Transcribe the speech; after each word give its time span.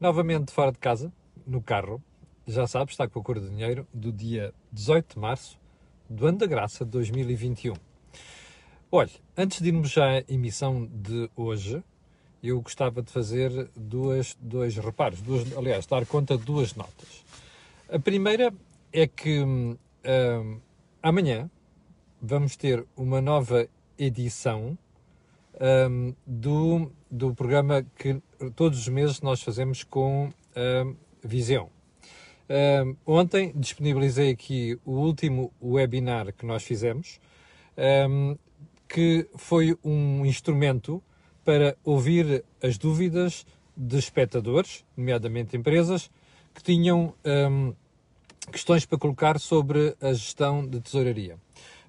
novamente 0.00 0.52
fora 0.52 0.72
de 0.72 0.78
casa, 0.78 1.12
no 1.46 1.62
carro, 1.62 2.02
já 2.46 2.66
sabes, 2.66 2.92
está 2.92 3.08
com 3.08 3.20
a 3.20 3.22
cor 3.22 3.40
de 3.40 3.48
dinheiro, 3.48 3.86
do 3.92 4.12
dia 4.12 4.52
18 4.72 5.14
de 5.14 5.20
março 5.20 5.58
do 6.08 6.26
ano 6.26 6.38
da 6.38 6.46
graça 6.46 6.84
de 6.84 6.90
2021. 6.90 7.74
Olha, 8.92 9.10
antes 9.36 9.60
de 9.60 9.68
irmos 9.68 9.90
já 9.90 10.18
à 10.18 10.24
emissão 10.28 10.86
de 10.86 11.28
hoje, 11.34 11.82
eu 12.42 12.60
gostava 12.60 13.02
de 13.02 13.10
fazer 13.10 13.70
duas, 13.74 14.36
dois 14.40 14.76
reparos, 14.76 15.20
duas, 15.22 15.56
aliás, 15.56 15.86
dar 15.86 16.04
conta 16.06 16.36
de 16.36 16.44
duas 16.44 16.74
notas. 16.74 17.24
A 17.90 17.98
primeira 17.98 18.52
é 18.92 19.06
que 19.06 19.40
hum, 19.40 19.76
amanhã 21.02 21.50
vamos 22.20 22.56
ter 22.56 22.86
uma 22.96 23.20
nova 23.20 23.66
edição 23.98 24.78
hum, 25.90 26.14
do, 26.26 26.92
do 27.10 27.34
programa 27.34 27.84
que 27.96 28.20
todos 28.50 28.78
os 28.78 28.88
meses 28.88 29.20
nós 29.20 29.42
fazemos 29.42 29.82
com 29.82 30.30
a 30.54 31.26
Visão. 31.26 31.70
Uh, 32.44 32.94
ontem 33.06 33.52
disponibilizei 33.56 34.30
aqui 34.30 34.78
o 34.84 34.92
último 34.92 35.50
webinar 35.62 36.32
que 36.34 36.44
nós 36.44 36.62
fizemos, 36.62 37.18
um, 38.08 38.36
que 38.86 39.26
foi 39.36 39.76
um 39.82 40.26
instrumento 40.26 41.02
para 41.42 41.76
ouvir 41.82 42.44
as 42.62 42.76
dúvidas 42.76 43.46
de 43.76 43.98
espectadores, 43.98 44.84
nomeadamente 44.96 45.56
empresas, 45.56 46.10
que 46.54 46.62
tinham 46.62 47.14
um, 47.24 47.74
questões 48.52 48.84
para 48.84 48.98
colocar 48.98 49.40
sobre 49.40 49.96
a 50.00 50.12
gestão 50.12 50.66
de 50.66 50.80
tesouraria. 50.80 51.38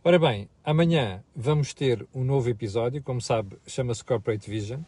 Ora 0.04 0.20
bem, 0.20 0.48
amanhã 0.64 1.24
vamos 1.36 1.74
ter 1.74 2.08
um 2.14 2.24
novo 2.24 2.50
episódio, 2.50 3.02
como 3.04 3.20
sabe, 3.20 3.58
chama-se 3.68 4.04
Corporate 4.04 4.50
Vision, 4.50 4.82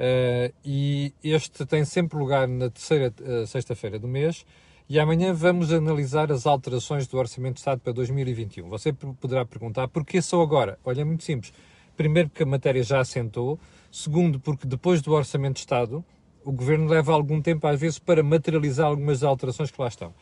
uh, 0.00 0.54
e 0.64 1.12
este 1.22 1.66
tem 1.66 1.84
sempre 1.84 2.18
lugar 2.18 2.48
na 2.48 2.70
terceira 2.70 3.12
uh, 3.20 3.46
sexta-feira 3.46 3.98
do 3.98 4.08
mês 4.08 4.46
e 4.88 4.98
amanhã 4.98 5.32
vamos 5.32 5.72
analisar 5.72 6.32
as 6.32 6.46
alterações 6.46 7.06
do 7.06 7.16
Orçamento 7.16 7.54
de 7.54 7.60
Estado 7.60 7.80
para 7.80 7.92
2021. 7.92 8.68
Você 8.70 8.92
poderá 8.92 9.44
perguntar 9.44 9.86
porquê 9.86 10.20
só 10.20 10.42
agora? 10.42 10.78
Olha, 10.84 11.02
é 11.02 11.04
muito 11.04 11.22
simples. 11.22 11.52
Primeiro, 11.96 12.28
porque 12.28 12.42
a 12.42 12.46
matéria 12.46 12.82
já 12.82 12.98
assentou. 12.98 13.56
Segundo, 13.88 14.40
porque 14.40 14.66
depois 14.66 15.00
do 15.00 15.12
Orçamento 15.12 15.54
de 15.54 15.60
Estado, 15.60 16.04
o 16.44 16.50
Governo 16.50 16.88
leva 16.88 17.12
algum 17.12 17.40
tempo, 17.40 17.66
às 17.68 17.78
vezes, 17.78 18.00
para 18.00 18.20
materializar 18.22 18.86
algumas 18.86 19.22
alterações 19.22 19.70
que 19.70 19.80
lá 19.80 19.86
estão. 19.86 20.12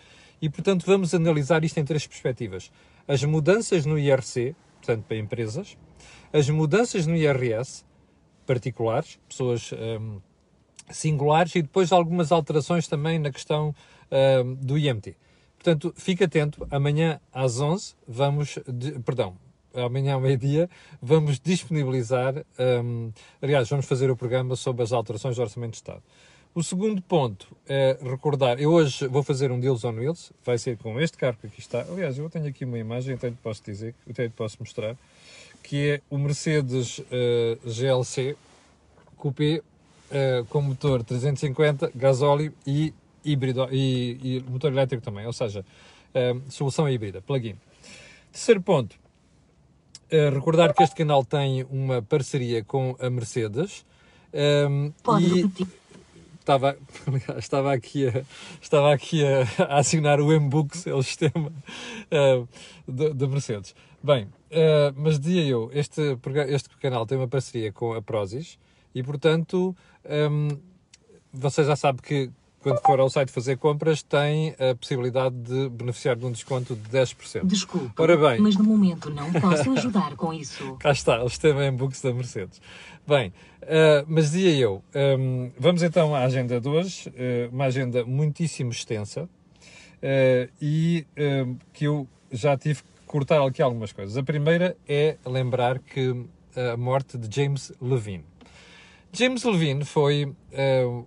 E, 0.42 0.50
portanto, 0.50 0.84
vamos 0.84 1.14
analisar 1.14 1.64
isto 1.64 1.78
em 1.78 1.84
três 1.84 2.06
perspectivas. 2.06 2.70
As 3.06 3.24
mudanças 3.24 3.86
no 3.86 3.98
IRC, 3.98 4.54
portanto, 4.76 5.04
para 5.04 5.16
empresas, 5.16 5.78
as 6.30 6.50
mudanças 6.50 7.06
no 7.06 7.16
IRS, 7.16 7.84
particulares, 8.48 9.18
pessoas 9.28 9.70
hum, 9.72 10.20
singulares, 10.90 11.54
e 11.54 11.60
depois 11.60 11.92
algumas 11.92 12.32
alterações 12.32 12.88
também 12.88 13.18
na 13.18 13.30
questão 13.30 13.74
uh, 14.10 14.54
do 14.56 14.78
IMT. 14.78 15.14
Portanto, 15.58 15.92
fique 15.94 16.24
atento, 16.24 16.66
amanhã 16.70 17.20
às 17.30 17.60
11 17.60 17.94
vamos, 18.06 18.58
de, 18.66 18.98
perdão, 19.00 19.36
amanhã 19.74 20.14
ao 20.14 20.20
meio-dia, 20.20 20.70
vamos 21.02 21.38
disponibilizar, 21.38 22.42
um, 22.82 23.12
aliás, 23.42 23.68
vamos 23.68 23.84
fazer 23.84 24.10
o 24.10 24.16
programa 24.16 24.56
sobre 24.56 24.82
as 24.82 24.92
alterações 24.92 25.36
do 25.36 25.42
Orçamento 25.42 25.72
de 25.72 25.76
Estado. 25.76 26.02
O 26.54 26.62
segundo 26.62 27.02
ponto 27.02 27.54
é 27.68 27.98
recordar, 28.02 28.58
eu 28.58 28.72
hoje 28.72 29.06
vou 29.08 29.22
fazer 29.22 29.52
um 29.52 29.60
Deals 29.60 29.84
on 29.84 29.92
Wheels, 29.92 30.32
vai 30.42 30.56
ser 30.56 30.78
com 30.78 30.98
este 30.98 31.18
carro 31.18 31.36
que 31.38 31.48
aqui 31.48 31.60
está. 31.60 31.82
Aliás, 31.82 32.16
eu 32.16 32.30
tenho 32.30 32.46
aqui 32.46 32.64
uma 32.64 32.78
imagem, 32.78 33.14
até 33.14 33.28
lhe 33.28 33.36
posso 33.36 33.62
dizer, 33.62 33.94
até 34.08 34.22
lhe 34.24 34.30
posso 34.30 34.56
mostrar, 34.58 34.96
que 35.62 35.88
é 35.88 36.00
o 36.10 36.18
Mercedes 36.18 36.98
uh, 36.98 37.04
GLC 37.64 38.36
Coupé 39.16 39.60
uh, 39.60 40.44
com 40.46 40.62
motor 40.62 41.02
350, 41.02 41.92
gasóleo 41.94 42.52
e 42.66 42.94
híbrido 43.24 43.68
e, 43.70 44.18
e 44.22 44.44
motor 44.50 44.72
elétrico 44.72 45.04
também, 45.04 45.26
ou 45.26 45.32
seja, 45.32 45.64
uh, 46.14 46.50
solução 46.50 46.88
híbrida, 46.88 47.20
plug-in. 47.20 47.56
Terceiro 48.32 48.62
ponto, 48.62 48.96
recordar 50.32 50.72
que 50.72 50.82
este 50.82 50.96
canal 50.96 51.24
tem 51.24 51.64
uma 51.70 52.00
parceria 52.00 52.62
com 52.62 52.96
a 53.00 53.10
Mercedes. 53.10 53.84
Um, 54.32 54.92
Pode 55.02 55.24
e 55.24 55.42
repetir. 55.42 55.66
Estava, 56.40 56.78
estava 57.36 57.72
aqui, 57.74 58.08
a, 58.08 58.22
estava 58.62 58.94
aqui 58.94 59.22
a, 59.22 59.64
a 59.64 59.78
assinar 59.80 60.20
o 60.20 60.32
M-Books, 60.32 60.86
é 60.86 60.94
o 60.94 61.02
sistema 61.02 61.52
uh, 62.10 62.48
da 62.86 63.26
Mercedes. 63.26 63.74
Bem, 64.02 64.24
uh, 64.24 64.94
mas 64.96 65.18
dizia 65.18 65.44
eu, 65.44 65.70
este, 65.72 66.00
este 66.48 66.68
canal 66.78 67.04
tem 67.04 67.18
uma 67.18 67.28
parceria 67.28 67.72
com 67.72 67.94
a 67.94 68.02
Prozis 68.02 68.58
e, 68.94 69.02
portanto, 69.02 69.76
um, 70.30 70.48
você 71.32 71.64
já 71.64 71.76
sabe 71.76 72.00
que 72.00 72.30
quando 72.60 72.80
for 72.80 72.98
ao 72.98 73.08
site 73.08 73.30
fazer 73.30 73.56
compras, 73.56 74.02
tem 74.02 74.54
a 74.58 74.74
possibilidade 74.74 75.34
de 75.36 75.68
beneficiar 75.68 76.16
de 76.16 76.26
um 76.26 76.32
desconto 76.32 76.74
de 76.74 76.90
10%. 76.90 77.46
Desculpe, 77.46 77.90
Ora 77.96 78.16
bem, 78.16 78.40
mas 78.40 78.56
no 78.56 78.64
momento 78.64 79.10
não 79.10 79.32
posso 79.32 79.70
ajudar 79.72 80.16
com 80.16 80.32
isso. 80.32 80.76
Cá 80.80 80.90
está, 80.90 81.22
o 81.22 81.28
sistema 81.28 81.64
em 81.64 81.72
books 81.72 82.02
da 82.02 82.12
Mercedes. 82.12 82.60
Bem, 83.06 83.28
uh, 83.62 84.04
mas 84.06 84.32
dizia 84.32 84.56
eu, 84.56 84.82
um, 84.94 85.44
ehm, 85.44 85.52
vamos 85.58 85.82
então 85.82 86.14
à 86.14 86.24
agenda 86.24 86.60
de 86.60 86.68
hoje, 86.68 87.08
uh, 87.08 87.54
uma 87.54 87.66
agenda 87.66 88.04
muitíssimo 88.04 88.70
extensa 88.70 89.22
uh, 89.22 90.50
e 90.60 91.06
que 91.72 91.84
eu 91.84 92.06
já 92.30 92.56
tive 92.56 92.82
que 92.82 92.88
cortar 93.08 93.44
aqui 93.44 93.60
algumas 93.62 93.92
coisas. 93.92 94.16
A 94.16 94.22
primeira 94.22 94.76
é 94.86 95.16
lembrar 95.26 95.80
que 95.80 96.14
a 96.54 96.76
morte 96.76 97.16
de 97.18 97.34
James 97.34 97.72
Levine. 97.80 98.24
James 99.12 99.42
Levine 99.42 99.84
foi 99.84 100.32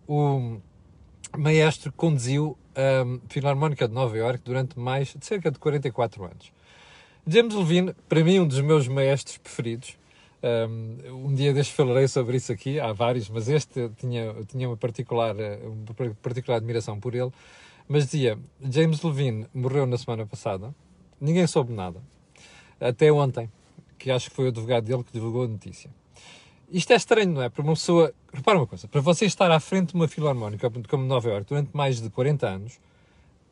o 0.07 0.57
maestro 1.37 1.91
que 1.91 1.97
conduziu 1.97 2.57
a 2.75 3.29
Filarmónica 3.29 3.87
de 3.87 3.93
Nova 3.93 4.17
Iorque 4.17 4.43
durante 4.43 4.77
mais 4.77 5.13
de 5.17 5.25
cerca 5.25 5.51
de 5.51 5.59
44 5.59 6.25
anos. 6.25 6.51
James 7.27 7.53
Levine, 7.53 7.93
para 8.09 8.23
mim, 8.23 8.39
um 8.39 8.47
dos 8.47 8.59
meus 8.61 8.87
maestros 8.87 9.37
preferidos. 9.37 9.95
Um, 10.43 11.27
um 11.27 11.35
dia 11.35 11.53
deste 11.53 11.73
falarei 11.73 12.07
sobre 12.07 12.37
isso 12.37 12.51
aqui, 12.51 12.79
há 12.79 12.91
vários, 12.91 13.29
mas 13.29 13.47
este 13.47 13.89
tinha, 13.97 14.33
tinha 14.47 14.67
uma, 14.67 14.75
particular, 14.75 15.35
uma 15.35 16.15
particular 16.15 16.57
admiração 16.57 16.99
por 16.99 17.13
ele. 17.13 17.31
Mas 17.87 18.05
dizia, 18.05 18.39
James 18.59 19.03
Levine 19.03 19.45
morreu 19.53 19.85
na 19.85 19.97
semana 19.99 20.25
passada, 20.25 20.73
ninguém 21.21 21.45
soube 21.45 21.71
nada, 21.71 22.01
até 22.79 23.11
ontem, 23.11 23.49
que 23.97 24.09
acho 24.09 24.29
que 24.29 24.35
foi 24.35 24.45
o 24.45 24.47
advogado 24.47 24.83
dele 24.83 25.03
que 25.03 25.13
divulgou 25.13 25.45
a 25.45 25.47
notícia. 25.47 25.89
Isto 26.71 26.93
é 26.93 26.95
estranho, 26.95 27.33
não 27.33 27.41
é? 27.43 27.49
Para 27.49 27.61
uma 27.61 27.73
pessoa. 27.73 28.13
Repara 28.33 28.57
uma 28.57 28.65
coisa: 28.65 28.87
para 28.87 29.01
você 29.01 29.25
estar 29.25 29.51
à 29.51 29.59
frente 29.59 29.89
de 29.89 29.95
uma 29.95 30.07
filarmónica 30.07 30.71
como 30.89 31.05
Nova 31.05 31.29
Iorque 31.29 31.49
durante 31.49 31.69
mais 31.73 32.01
de 32.01 32.09
40 32.09 32.47
anos, 32.47 32.79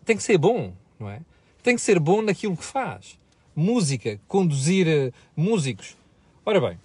tem 0.05 0.17
que 0.17 0.23
ser 0.23 0.37
bom, 0.37 0.73
não 0.99 1.09
é? 1.09 1.21
Tem 1.61 1.75
que 1.75 1.81
ser 1.81 1.99
bom 1.99 2.21
naquilo 2.21 2.57
que 2.57 2.63
faz. 2.63 3.19
Música, 3.55 4.19
conduzir 4.27 4.87
uh, 4.87 5.13
músicos. 5.35 5.97
Ora 6.45 6.61
bem, 6.61 6.79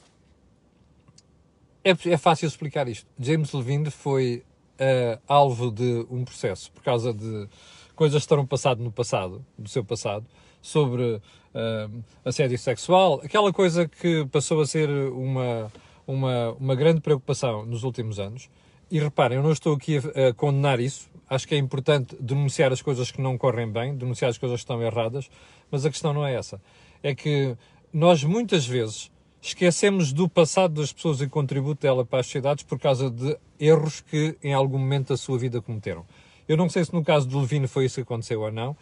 é, 1.84 1.91
é, 1.91 2.16
fácil 2.16 2.49
explicar 2.49 2.89
isto. 2.89 3.06
James 3.19 3.53
Levine 3.53 3.91
foi 3.91 4.43
uh, 4.81 5.21
alvo 5.28 5.71
de 5.71 6.05
um 6.11 6.25
processo 6.25 6.72
por 6.72 6.83
causa 6.83 7.15
de 7.15 7.49
coisas 7.95 8.22
que 8.22 8.28
terão 8.28 8.45
passado 8.45 8.83
no 8.83 8.91
passado, 8.91 9.45
do 9.56 9.69
seu 9.69 9.84
passado, 9.84 10.27
sobre 10.64 11.02
uh, 11.02 12.04
assédio 12.25 12.58
sexual, 12.58 13.20
aquela 13.22 13.52
coisa 13.52 13.86
que 13.86 14.25
passou 14.32 14.62
a 14.62 14.66
ser 14.66 14.88
uma 14.88 15.70
uma, 16.06 16.52
uma 16.52 16.75
grande 16.75 17.00
preocupação 17.00 17.64
nos 17.64 17.82
últimos 17.82 18.19
anos. 18.19 18.48
E 18.91 18.98
reparem, 18.98 19.38
eu 19.38 19.42
não 19.42 19.53
estou 19.53 19.74
aqui 19.74 19.98
a, 19.98 20.28
a, 20.28 20.34
condenar 20.34 20.78
isso. 20.78 21.08
Acho 21.28 21.48
que 21.48 21.54
é 21.54 21.58
importante 21.58 22.16
denunciar 22.20 22.72
as 22.72 22.82
coisas 22.82 23.10
que 23.10 23.20
não 23.20 23.38
correm 23.38 23.70
bem, 23.70 23.97
denunciar 23.97 24.30
as 24.30 24.38
coisas 24.38 24.60
que 24.60 24.64
estão 24.64 24.82
erradas, 24.82 25.30
mas 25.70 25.84
a 25.84 25.91
questão 25.91 26.12
não 26.12 26.24
é 26.24 26.34
essa. 26.34 26.60
É 27.03 27.14
que 27.14 27.56
nós 27.92 28.22
muitas 28.22 28.66
vezes 28.66 29.10
esquecemos 29.41 30.12
do 30.12 30.28
passado 30.28 30.80
das 30.80 30.92
pessoas 30.92 31.20
e 31.20 31.28
contributo 31.28 31.82
dela 31.82 32.04
para 32.04 32.20
as 32.20 32.26
sociedades 32.26 32.64
por 32.64 32.78
causa 32.78 33.10
de 33.10 33.36
erros 33.58 34.00
que 34.00 34.36
em 34.42 34.54
algum 34.54 34.78
momento 34.78 35.08
da 35.08 35.16
sua 35.16 35.38
vida 35.38 35.60
cometeram. 35.60 36.04
Eu 36.47 36.56
não 36.56 36.68
sei 36.68 36.84
se 36.84 36.92
no 36.92 37.03
caso 37.03 37.27
do 37.27 37.41
Levine 37.41 37.66
foi 37.66 37.86
isso 37.86 37.97
que 37.97 38.03
aconteceu 38.03 38.42
ou 38.42 38.53
não. 38.53 38.77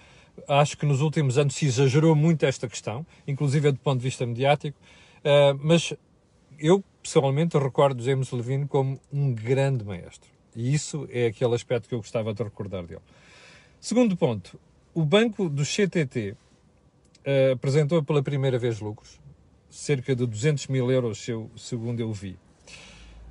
Acho 0.49 0.76
que 0.76 0.87
nos 0.87 1.00
últimos 1.00 1.38
anos 1.38 1.55
se 1.55 1.67
exagerou 1.67 2.14
muito 2.14 2.44
esta 2.44 2.69
questão, 2.69 3.06
inclusive 3.26 3.70
do 3.70 3.79
ponto 3.79 3.99
de 3.99 4.05
vista 4.05 4.26
mediático, 4.26 4.79
uh, 5.19 5.58
mas 5.61 5.94
eu 6.58 6.82
pessoalmente 7.02 7.58
recordo 7.58 8.02
James 8.02 8.31
Levine 8.31 8.67
como 8.67 8.99
um 9.12 9.32
grande 9.32 9.84
maestro. 9.84 10.31
E 10.55 10.73
isso 10.73 11.06
é 11.11 11.26
aquele 11.26 11.55
aspecto 11.55 11.88
que 11.88 11.94
eu 11.94 11.99
gostava 11.99 12.32
de 12.32 12.43
recordar 12.43 12.84
dele. 12.84 13.00
Segundo 13.81 14.17
ponto, 14.17 14.58
o 14.94 15.05
banco 15.05 15.49
do 15.49 15.64
CTT 15.64 16.32
uh, 16.32 16.37
eh, 17.25 17.52
apresentou 17.52 18.02
pela 18.02 18.23
primeira 18.23 18.58
vez 18.58 18.79
lucros, 18.81 19.19
cerca 19.69 20.14
de 20.14 20.26
200 20.26 20.67
mil 20.69 20.90
euros, 20.90 21.26
segundo 21.56 22.00
eu 22.00 22.12
vi. 22.12 22.38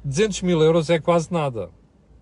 200 0.04 0.42
mil 0.42 0.62
euros 0.62 0.90
é 0.90 1.00
quase 1.00 1.32
nada. 1.32 1.70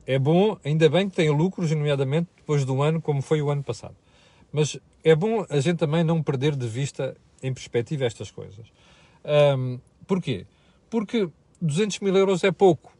É 0.05 0.19
bom, 0.19 0.57
ainda 0.63 0.89
bem 0.89 1.09
que 1.09 1.15
tem 1.15 1.29
lucros, 1.29 1.71
nomeadamente 1.71 2.27
depois 2.35 2.65
do 2.65 2.81
ano, 2.81 3.01
como 3.01 3.21
foi 3.21 3.41
o 3.41 3.49
ano 3.49 3.63
passado. 3.63 3.95
Mas 4.51 4.77
é 5.03 5.15
bom 5.15 5.45
a 5.49 5.59
gente 5.59 5.77
também 5.77 6.03
não 6.03 6.21
perder 6.21 6.55
de 6.55 6.67
vista, 6.67 7.15
em 7.41 7.53
perspectiva, 7.53 8.05
estas 8.05 8.31
coisas. 8.31 8.65
Um, 9.57 9.79
porquê? 10.07 10.45
Porque 10.89 11.29
200 11.61 11.99
mil 11.99 12.15
euros 12.15 12.43
é 12.43 12.51
pouco. 12.51 12.93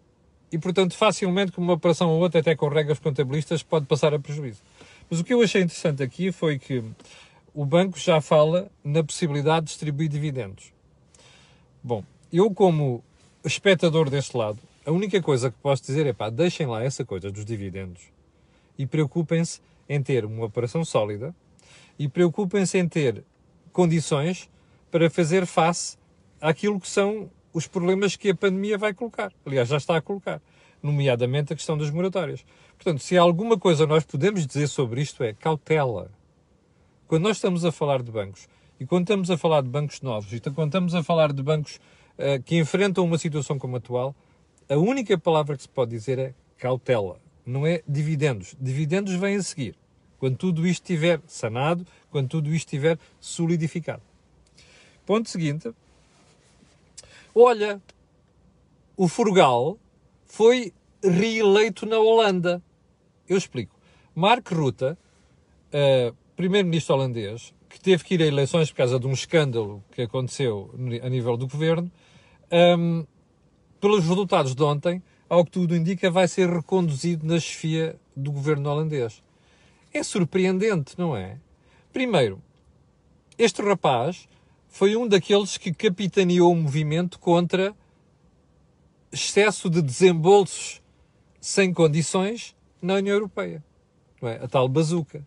e, 0.51 0.57
portanto, 0.57 0.95
facilmente, 0.95 1.51
como 1.51 1.67
uma 1.67 1.73
operação 1.73 2.09
ou 2.09 2.19
outra, 2.19 2.39
até 2.39 2.55
com 2.55 2.67
regras 2.67 2.99
contabilistas, 2.99 3.61
pode 3.61 3.85
passar 3.85 4.13
a 4.13 4.19
prejuízo. 4.19 4.61
Mas 5.09 5.19
o 5.19 5.23
que 5.23 5.33
eu 5.33 5.41
achei 5.41 5.61
interessante 5.61 6.01
aqui 6.01 6.31
foi 6.31 6.57
que 6.57 6.83
o 7.53 7.65
banco 7.65 7.99
já 7.99 8.19
fala 8.19 8.69
na 8.83 9.03
possibilidade 9.03 9.65
de 9.65 9.71
distribuir 9.71 10.09
dividendos. 10.09 10.73
Bom, 11.83 12.03
eu, 12.31 12.51
como 12.51 13.03
espectador 13.43 14.09
deste 14.09 14.35
lado, 14.35 14.59
a 14.85 14.91
única 14.91 15.21
coisa 15.21 15.51
que 15.51 15.57
posso 15.61 15.83
dizer 15.83 16.05
é 16.05 16.13
pá, 16.13 16.29
deixem 16.29 16.65
lá 16.65 16.83
essa 16.83 17.05
coisa 17.05 17.31
dos 17.31 17.45
dividendos 17.45 18.01
e 18.77 18.85
preocupem-se 18.85 19.61
em 19.89 20.01
ter 20.01 20.23
uma 20.23 20.45
operação 20.45 20.85
sólida 20.85 21.35
e 21.97 22.07
preocupem-se 22.07 22.77
em 22.77 22.87
ter 22.87 23.25
condições 23.73 24.49
para 24.91 25.09
fazer 25.09 25.45
face 25.45 25.97
àquilo 26.39 26.79
que 26.79 26.87
são 26.87 27.29
os 27.51 27.67
problemas 27.67 28.15
que 28.15 28.29
a 28.29 28.35
pandemia 28.35 28.77
vai 28.77 28.93
colocar. 28.93 29.33
Aliás, 29.45 29.67
já 29.67 29.77
está 29.77 29.97
a 29.97 30.01
colocar, 30.01 30.41
nomeadamente 30.81 31.51
a 31.51 31.55
questão 31.55 31.77
das 31.77 31.89
moratórias. 31.89 32.45
Portanto, 32.75 33.01
se 33.01 33.17
há 33.17 33.21
alguma 33.21 33.57
coisa 33.57 33.85
nós 33.85 34.05
podemos 34.05 34.45
dizer 34.45 34.67
sobre 34.67 35.01
isto 35.01 35.23
é 35.23 35.33
cautela. 35.33 36.11
Quando 37.07 37.23
nós 37.23 37.37
estamos 37.37 37.65
a 37.65 37.71
falar 37.71 38.03
de 38.03 38.11
bancos, 38.11 38.47
e 38.79 38.85
quando 38.85 39.03
estamos 39.03 39.29
a 39.29 39.37
falar 39.37 39.61
de 39.61 39.69
bancos 39.69 39.99
novos, 40.01 40.31
e 40.31 40.39
quando 40.39 40.67
estamos 40.67 40.95
a 40.95 41.03
falar 41.03 41.33
de 41.33 41.43
bancos 41.43 41.79
uh, 42.17 42.41
que 42.43 42.57
enfrentam 42.57 43.03
uma 43.03 43.17
situação 43.17 43.57
como 43.57 43.75
a 43.75 43.79
atual, 43.79 44.15
a 44.69 44.77
única 44.77 45.17
palavra 45.17 45.57
que 45.57 45.63
se 45.63 45.69
pode 45.69 45.91
dizer 45.91 46.19
é 46.19 46.33
cautela. 46.57 47.19
Não 47.45 47.65
é 47.65 47.81
dividendos. 47.87 48.55
Dividendos 48.61 49.15
vêm 49.15 49.37
a 49.37 49.43
seguir. 49.43 49.75
Quando 50.19 50.37
tudo 50.37 50.67
isto 50.67 50.83
estiver 50.83 51.21
sanado, 51.27 51.85
quando 52.11 52.27
tudo 52.27 52.49
isto 52.49 52.67
estiver 52.67 52.99
solidificado. 53.19 54.01
Ponto 55.05 55.29
seguinte. 55.29 55.71
Olha, 57.33 57.81
o 58.97 59.07
Frugal 59.07 59.77
foi 60.25 60.73
reeleito 61.01 61.85
na 61.85 61.97
Holanda. 61.97 62.61
Eu 63.27 63.37
explico. 63.37 63.75
Mark 64.13 64.51
Rutte, 64.51 64.85
uh, 64.85 66.15
primeiro-ministro 66.35 66.95
holandês, 66.95 67.53
que 67.69 67.79
teve 67.79 68.03
que 68.03 68.15
ir 68.15 68.21
a 68.23 68.25
eleições 68.25 68.69
por 68.71 68.77
causa 68.77 68.99
de 68.99 69.07
um 69.07 69.13
escândalo 69.13 69.83
que 69.91 70.01
aconteceu 70.01 70.73
a 71.01 71.09
nível 71.09 71.37
do 71.37 71.47
governo, 71.47 71.89
um, 72.51 73.05
pelos 73.79 74.03
resultados 74.05 74.53
de 74.53 74.63
ontem, 74.63 75.01
ao 75.29 75.45
que 75.45 75.51
tudo 75.51 75.75
indica, 75.75 76.09
vai 76.09 76.27
ser 76.27 76.49
reconduzido 76.49 77.25
na 77.25 77.39
chefia 77.39 77.95
do 78.15 78.31
governo 78.31 78.69
holandês. 78.69 79.23
É 79.93 80.03
surpreendente, 80.03 80.95
não 80.97 81.15
é? 81.15 81.37
Primeiro, 81.91 82.41
este 83.37 83.61
rapaz 83.61 84.27
foi 84.67 84.95
um 84.95 85.07
daqueles 85.07 85.57
que 85.57 85.73
capitaneou 85.73 86.51
o 86.51 86.55
movimento 86.55 87.19
contra 87.19 87.75
excesso 89.11 89.69
de 89.69 89.81
desembolsos 89.81 90.81
sem 91.41 91.73
condições 91.73 92.55
na 92.81 92.95
União 92.95 93.15
Europeia. 93.15 93.63
É? 94.21 94.43
A 94.43 94.47
tal 94.47 94.67
bazuca. 94.67 95.25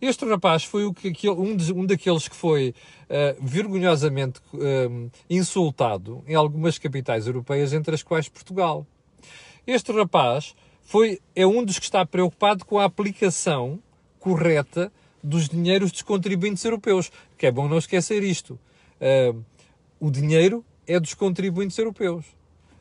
Este 0.00 0.24
rapaz 0.24 0.64
foi 0.64 0.86
o 0.86 0.94
que, 0.94 1.28
um, 1.28 1.56
um 1.76 1.84
daqueles 1.84 2.26
que 2.26 2.34
foi 2.34 2.70
uh, 2.70 3.44
vergonhosamente 3.46 4.40
uh, 4.54 5.10
insultado 5.28 6.24
em 6.26 6.34
algumas 6.34 6.78
capitais 6.78 7.26
europeias, 7.26 7.72
entre 7.74 7.94
as 7.94 8.02
quais 8.02 8.28
Portugal. 8.28 8.86
Este 9.66 9.92
rapaz 9.92 10.54
foi, 10.90 11.20
é 11.36 11.46
um 11.46 11.64
dos 11.64 11.78
que 11.78 11.84
está 11.84 12.04
preocupado 12.04 12.64
com 12.64 12.76
a 12.76 12.84
aplicação 12.84 13.80
correta 14.18 14.92
dos 15.22 15.48
dinheiros 15.48 15.92
dos 15.92 16.02
contribuintes 16.02 16.64
europeus. 16.64 17.12
Que 17.38 17.46
é 17.46 17.52
bom 17.52 17.68
não 17.68 17.78
esquecer 17.78 18.24
isto. 18.24 18.58
Uh, 19.00 19.40
o 20.00 20.10
dinheiro 20.10 20.64
é 20.88 20.98
dos 20.98 21.14
contribuintes 21.14 21.78
europeus. 21.78 22.26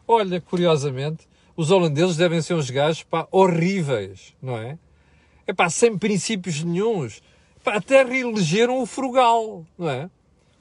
Olha, 0.07 0.41
curiosamente, 0.41 1.27
os 1.55 1.69
holandeses 1.69 2.17
devem 2.17 2.41
ser 2.41 2.55
uns 2.55 2.71
gajos 2.71 3.03
pá, 3.03 3.27
horríveis, 3.29 4.33
não 4.41 4.57
é? 4.57 4.79
É 5.45 5.53
pá, 5.53 5.69
sem 5.69 5.95
princípios 5.95 6.63
nenhums. 6.63 7.21
Pá, 7.63 7.75
até 7.75 8.03
reelegeram 8.03 8.81
o 8.81 8.87
frugal, 8.87 9.63
não 9.77 9.87
é? 9.87 10.09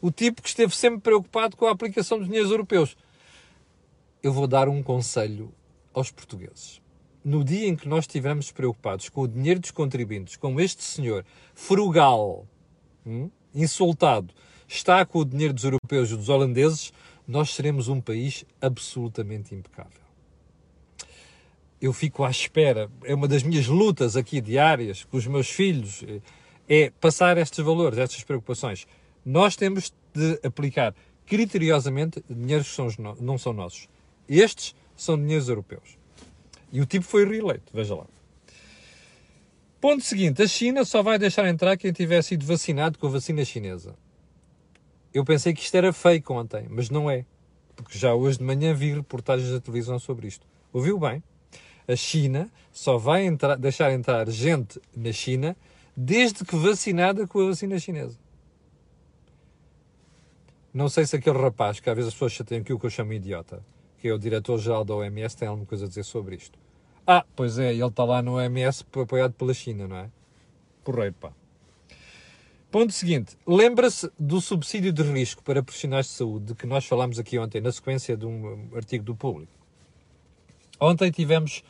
O 0.03 0.11
tipo 0.11 0.43
que 0.43 0.51
esteve 0.51 0.77
sempre 0.77 1.01
preocupado 1.01 1.57
com 1.57 1.65
a 1.65 1.71
aplicação 1.71 2.19
dos 2.19 2.27
dinheiros 2.27 2.51
europeus. 2.51 2.95
Eu 4.23 4.35
vou 4.35 4.47
dar 4.47 4.69
um 4.69 4.83
conselho 4.83 5.51
aos 5.95 6.11
portugueses. 6.11 6.87
No 7.29 7.45
dia 7.45 7.69
em 7.69 7.77
que 7.77 7.87
nós 7.87 8.05
estivermos 8.05 8.51
preocupados 8.51 9.11
com 9.11 9.21
o 9.21 9.29
dinheiro 9.29 9.61
dos 9.61 9.71
contribuintes, 9.71 10.37
como 10.37 10.63
este 10.63 10.83
senhor 10.83 11.27
frugal, 11.55 12.47
hum, 13.05 13.29
insultado, 13.55 14.33
está 14.67 15.05
com 15.05 15.19
o 15.19 15.25
dinheiro 15.27 15.53
dos 15.53 15.65
europeus 15.65 16.11
e 16.11 16.17
dos 16.17 16.31
holandeses, 16.31 16.91
nós 17.27 17.55
seremos 17.55 17.89
um 17.89 18.01
país 18.01 18.47
absolutamente 18.63 19.55
impecável 19.55 20.01
eu 21.81 21.93
fico 21.93 22.25
à 22.25 22.31
espera, 22.31 22.91
é 23.05 23.15
uma 23.15 23.29
das 23.29 23.43
minhas 23.43 23.67
lutas 23.67 24.17
aqui 24.17 24.41
diárias 24.41 25.05
com 25.05 25.17
os 25.17 25.27
meus 25.27 25.49
filhos, 25.49 26.05
é 26.69 26.91
passar 27.01 27.39
estes 27.39 27.65
valores, 27.65 27.99
estas 27.99 28.25
preocupações. 28.25 28.87
Nós 29.25 29.55
temos 29.55 29.93
de 30.13 30.41
aplicar 30.43 30.95
criteriosamente 31.25 32.23
dinheiros 32.29 32.69
que 32.69 32.75
são, 32.75 32.89
não 33.21 33.39
são 33.39 33.53
nossos. 33.53 33.89
Estes 34.29 34.75
são 34.97 35.17
dinheiros 35.17 35.49
europeus. 35.49 35.98
E 36.73 36.81
o 36.81 36.87
tipo 36.87 37.05
foi 37.05 37.25
reeleito, 37.27 37.73
veja 37.73 37.95
lá. 37.95 38.07
Ponto 39.81 40.03
seguinte, 40.03 40.43
a 40.43 40.47
China 40.47 40.85
só 40.85 41.03
vai 41.03 41.19
deixar 41.19 41.49
entrar 41.49 41.77
quem 41.77 41.93
tiver 41.93 42.23
sido 42.23 42.45
vacinado 42.45 42.99
com 42.99 43.07
a 43.07 43.11
vacina 43.11 43.45
chinesa. 43.45 43.95
Eu 45.15 45.25
pensei 45.25 45.55
que 45.55 45.63
isto 45.63 45.75
era 45.75 45.93
fake 45.93 46.31
ontem, 46.33 46.67
mas 46.69 46.91
não 46.91 47.11
é. 47.11 47.25
Porque 47.77 47.97
já 47.97 48.13
hoje 48.13 48.39
de 48.39 48.45
manhã 48.45 48.75
vi 48.75 48.93
reportagens 48.93 49.51
da 49.51 49.61
televisão 49.61 49.99
sobre 49.99 50.27
isto. 50.27 50.45
Ouviu 50.73 50.99
bem? 50.99 51.23
a 51.89 51.97
China 51.97 52.51
só 52.71 52.99
vai 52.99 53.25
entrar, 53.25 53.57
deixar 53.57 53.91
entrar 53.93 54.29
gente 54.29 54.81
na 54.95 55.11
China 55.11 55.57
desde 55.97 56.45
que 56.45 56.55
vacinada 56.55 57.27
com 57.27 57.41
a 57.41 57.47
vacina 57.47 57.79
chinesa. 57.79 58.19
Não 60.73 60.89
sei 60.89 61.07
se 61.07 61.17
aquele 61.17 61.39
rapaz, 61.39 61.81
que 61.81 61.89
às 61.89 61.97
vezes 61.97 62.09
as 62.09 62.15
pessoas 62.15 62.33
chateiam 62.33 62.63
que 62.63 62.73
o 62.73 62.79
que 62.79 62.87
eu 62.87 62.91
chamo 62.91 63.15
idiota, 63.15 63.65
que 63.99 64.09
é 64.09 64.13
o 64.13 64.19
diretor-geral 64.19 64.85
da 64.85 64.95
OMS, 64.95 65.37
tem 65.37 65.49
alguma 65.49 65.67
coisa 65.67 65.85
a 65.85 65.89
dizer 65.89 66.05
sobre 66.05 66.37
isto. 66.37 66.59
Ah, 67.07 67.25
pois 67.35 67.59
é, 67.59 67.73
ele 67.73 67.85
está 67.85 68.05
lá 68.05 68.21
no 68.23 68.35
OMS 68.35 68.85
apoiado 68.93 69.33
pela 69.33 69.55
China, 69.55 69.89
não 69.89 69.97
é? 69.97 70.11
Porreiro, 70.85 71.15
pá. 71.15 71.33
Ponto 72.71 72.93
seguinte. 72.93 73.37
Lembra-se 73.47 74.11
do 74.19 74.43
subsídio 74.43 74.93
de 74.93 75.03
risco 75.03 75.43
para 75.43 75.63
profissionais 75.63 76.07
de 76.07 76.13
saúde 76.13 76.47
de 76.47 76.55
que 76.55 76.67
nós 76.67 76.85
falámos 76.85 77.19
aqui 77.19 77.39
ontem, 77.39 77.63
na 77.63 77.73
sequência 77.73 78.15
de 78.15 78.27
um 78.27 78.69
artigo 78.75 79.05
do 79.05 79.17
público. 79.17 79.51
Ontem 80.79 81.11
tivemos 81.11 81.63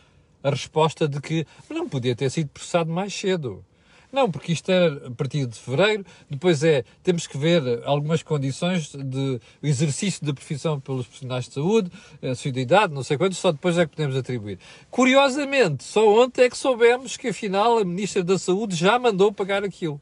a 0.42 0.50
resposta 0.50 1.08
de 1.08 1.20
que 1.20 1.46
não 1.70 1.88
podia 1.88 2.16
ter 2.16 2.31
sido 2.31 2.48
processado 2.48 2.90
mais 2.90 3.14
cedo. 3.14 3.64
Não, 4.10 4.31
porque 4.31 4.53
isto 4.53 4.70
era 4.70 5.08
a 5.08 5.10
partir 5.10 5.46
de 5.46 5.58
fevereiro, 5.58 6.05
depois 6.31 6.65
é, 6.65 6.82
temos 7.03 7.27
que 7.27 7.36
ver 7.36 7.82
algumas 7.84 8.22
condições 8.22 8.91
de 8.94 9.38
exercício 9.62 10.24
da 10.24 10.32
profissão 10.32 10.81
pelos 10.81 11.06
profissionais 11.06 11.46
de 11.46 11.55
saúde, 11.55 11.91
a 12.22 12.34
sua 12.34 12.48
idade, 12.48 12.94
não 12.94 13.03
sei 13.03 13.19
quantos, 13.19 13.36
só 13.36 13.53
depois 13.53 13.77
é 13.77 13.84
que 13.84 13.94
podemos 13.94 14.17
atribuir. 14.17 14.58
Curiosamente, 14.91 15.84
só 15.84 16.08
ontem 16.08 16.44
é 16.44 16.50
que 16.50 16.56
soubemos 16.56 17.17
que 17.19 17.29
afinal 17.29 17.79
a 17.79 17.84
Ministra 17.84 18.24
da 18.24 18.38
Saúde 18.38 18.74
já 18.74 18.98
mandou 18.98 19.31
pagar 19.31 19.62
aquilo. 19.62 20.00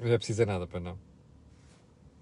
Não 0.00 0.10
é 0.10 0.16
preciso 0.16 0.46
nada 0.46 0.66
para 0.66 0.80
não. 0.80 0.96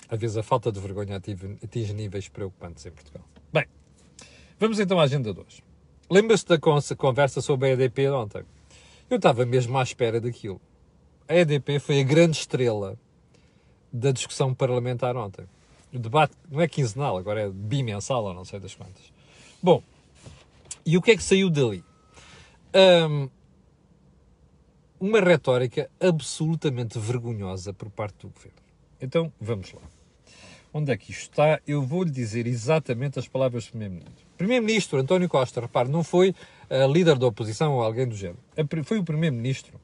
Às 0.09 0.19
vezes 0.19 0.37
a 0.39 0.43
falta 0.43 0.73
de 0.73 0.81
vergonha 0.81 1.17
atinge 1.17 1.93
níveis 1.93 2.29
preocupantes 2.29 2.85
em 2.87 2.91
Portugal. 2.91 3.23
Bem, 3.53 3.67
vamos 4.59 4.81
então 4.81 4.99
à 4.99 5.03
agenda 5.05 5.33
de 5.35 5.41
hoje. 5.41 5.68
Lembra-se 6.11 6.47
da 6.47 6.59
conversa 6.59 7.43
sobre 7.43 7.69
a 7.69 7.73
EDP 7.73 8.09
ontem? 8.09 8.43
Eu 9.11 9.17
estava 9.17 9.45
mesmo 9.45 9.77
à 9.77 9.83
espera 9.83 10.19
daquilo. 10.19 10.59
A 11.29 11.35
EDP 11.35 11.79
foi 11.79 12.01
a 12.01 12.03
grande 12.03 12.39
estrela 12.39 12.99
da 13.93 14.11
discussão 14.11 14.55
parlamentar 14.55 15.17
ontem. 15.17 15.47
O 15.93 15.99
debate 15.99 16.35
não 16.51 16.63
é 16.63 16.69
quinzenal, 16.69 17.19
agora 17.19 17.43
é 17.43 17.51
bimensal 17.51 18.25
ou 18.25 18.33
não 18.33 18.45
sei 18.45 18.59
das 18.59 18.75
quantas. 18.75 19.13
Bom, 19.63 19.83
e 20.85 20.97
o 20.97 21.03
que 21.03 21.11
é 21.11 21.17
que 21.17 21.23
saiu 21.23 21.51
dali? 21.51 21.85
Um, 22.75 23.29
uma 24.99 25.21
retórica 25.21 25.91
absolutamente 26.01 26.99
vergonhosa 26.99 27.75
por 27.75 27.91
parte 27.91 28.21
do 28.21 28.29
governo. 28.29 28.59
Então, 29.01 29.31
vamos 29.39 29.73
lá. 29.73 29.83
Onde 30.73 30.93
é 30.93 30.97
que 30.97 31.11
isto 31.11 31.31
está? 31.31 31.61
Eu 31.67 31.83
vou-lhe 31.83 32.11
dizer 32.11 32.47
exatamente 32.47 33.19
as 33.19 33.27
palavras 33.27 33.65
do 33.67 33.71
Primeiro-Ministro. 33.71 34.27
Primeiro-Ministro 34.37 34.99
António 34.99 35.29
Costa, 35.29 35.61
repare, 35.61 35.89
não 35.89 36.05
foi 36.05 36.31
uh, 36.31 36.93
líder 36.93 37.19
da 37.19 37.27
oposição 37.27 37.75
ou 37.75 37.83
alguém 37.83 38.07
do 38.07 38.15
género. 38.15 38.39
Foi 38.85 38.99
o 38.99 39.05
Primeiro-Ministro 39.05 39.81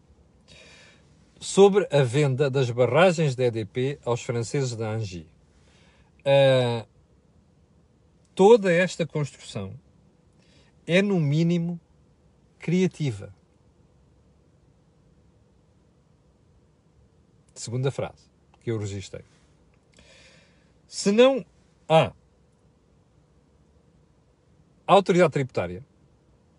sobre 1.40 1.86
a 1.90 2.02
venda 2.02 2.50
das 2.50 2.70
barragens 2.70 3.34
da 3.34 3.44
EDP 3.44 3.98
aos 4.04 4.22
franceses 4.22 4.74
da 4.76 4.90
Angie. 4.90 5.26
Uh, 6.20 6.86
toda 8.34 8.72
esta 8.72 9.06
construção 9.06 9.74
é, 10.86 11.00
no 11.00 11.18
mínimo, 11.18 11.80
criativa. 12.58 13.34
Segunda 17.54 17.90
frase 17.90 18.24
que 18.62 18.70
eu 18.70 18.78
registrei. 18.78 19.24
Se 20.94 21.10
não 21.10 21.44
Ah, 21.88 22.12
a 24.86 24.92
autoridade 24.92 25.32
tributária, 25.32 25.84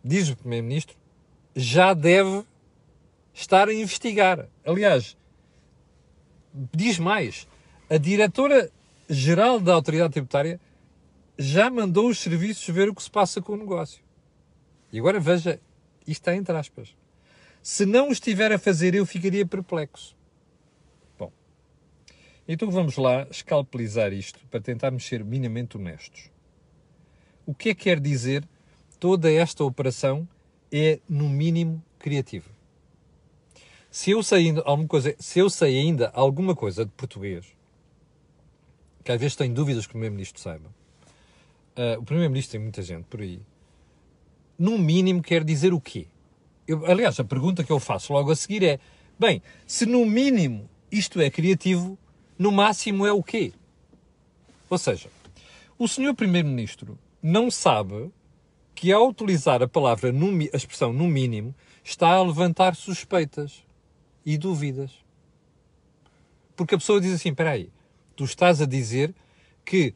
diz 0.04 0.30
o 0.30 0.36
Primeiro-Ministro, 0.36 0.98
já 1.56 1.94
deve 1.94 2.44
estar 3.34 3.70
a 3.70 3.74
investigar. 3.74 4.50
Aliás, 4.66 5.16
diz 6.54 7.00
mais, 7.00 7.48
a 7.90 7.96
diretora-geral 7.96 9.58
da 9.62 9.74
autoridade 9.74 10.12
tributária 10.12 10.60
já 11.40 11.70
mandou 11.70 12.10
os 12.10 12.20
serviços 12.20 12.68
ver 12.68 12.90
o 12.90 12.94
que 12.94 13.04
se 13.04 13.10
passa 13.10 13.42
com 13.42 13.54
o 13.54 13.58
negócio. 13.58 14.04
E 14.92 15.00
agora 15.00 15.18
veja, 15.18 15.62
isto 16.02 16.22
está 16.22 16.36
entre 16.36 16.58
aspas. 16.58 16.94
Se 17.64 17.86
não 17.86 18.12
estiver 18.12 18.52
a 18.52 18.60
fazer, 18.60 18.96
eu 18.96 19.06
ficaria 19.06 19.46
perplexo. 19.46 20.15
Então 22.48 22.70
vamos 22.70 22.96
lá 22.98 23.28
escalpelizar 23.32 24.14
isto 24.14 24.40
para 24.52 24.62
tentarmos 24.62 25.06
ser 25.06 25.24
minimamente 25.24 25.78
honestos. 25.78 26.30
O 27.46 27.54
que 27.54 27.70
é 27.70 27.76
que 27.76 27.84
quer 27.84 28.00
dizer 28.00 28.48
toda 29.00 29.32
esta 29.32 29.64
operação 29.64 30.28
é, 30.72 31.00
no 31.10 31.28
mínimo, 31.28 31.84
criativa? 31.98 32.50
Se 33.90 34.12
eu 34.12 34.22
sei 34.22 34.48
ainda 34.48 34.62
alguma 34.62 34.88
coisa, 34.88 35.16
se 35.18 35.40
eu 35.40 35.50
sei 35.50 35.80
ainda 35.80 36.12
alguma 36.14 36.56
coisa 36.56 36.86
de 36.86 36.92
português, 36.92 37.46
que 39.04 39.12
às 39.12 39.20
vezes 39.20 39.36
tenho 39.36 39.54
dúvidas 39.54 39.86
que 39.86 39.92
o 39.92 39.94
Primeiro-Ministro 39.94 40.42
saiba, 40.42 40.70
uh, 41.78 42.00
o 42.00 42.04
Primeiro-Ministro 42.04 42.52
tem 42.52 42.62
muita 42.62 42.82
gente 42.82 43.06
por 43.06 43.22
aí, 43.22 43.40
no 44.58 44.78
mínimo 44.78 45.22
quer 45.22 45.44
dizer 45.44 45.74
o 45.74 45.80
quê? 45.80 46.08
Eu, 46.68 46.86
aliás, 46.86 47.20
a 47.20 47.24
pergunta 47.24 47.64
que 47.64 47.72
eu 47.72 47.80
faço 47.80 48.12
logo 48.12 48.32
a 48.32 48.36
seguir 48.36 48.64
é: 48.64 48.80
bem, 49.18 49.42
se 49.66 49.86
no 49.86 50.06
mínimo 50.06 50.70
isto 50.92 51.22
é 51.22 51.30
criativo, 51.30 51.98
no 52.38 52.52
máximo 52.52 53.06
é 53.06 53.12
o 53.12 53.24
quê? 53.24 53.54
Ou 54.70 54.78
seja, 54.78 55.10
o 55.78 55.88
senhor 55.88 56.14
Primeiro-Ministro 56.14 56.98
não 57.22 57.50
sabe 57.50 58.12
que 58.74 58.92
ao 58.92 59.10
utilizar 59.10 59.64
a 59.64 59.68
palavra, 59.68 60.12
a 60.12 60.58
expressão 60.58 60.92
no 60.92 61.08
mínimo, 61.08 61.56
está 61.84 62.10
a 62.10 62.24
levantar 62.24 62.76
suspeitas 62.76 63.64
e 64.26 64.38
dúvidas. 64.38 64.92
Porque 66.56 66.76
a 66.76 66.78
pessoa 66.78 67.00
diz 67.00 67.14
assim: 67.14 67.30
espera 67.30 67.52
aí, 67.52 67.70
tu 68.16 68.26
estás 68.26 68.62
a 68.62 68.66
dizer 68.66 69.14
que 69.64 69.94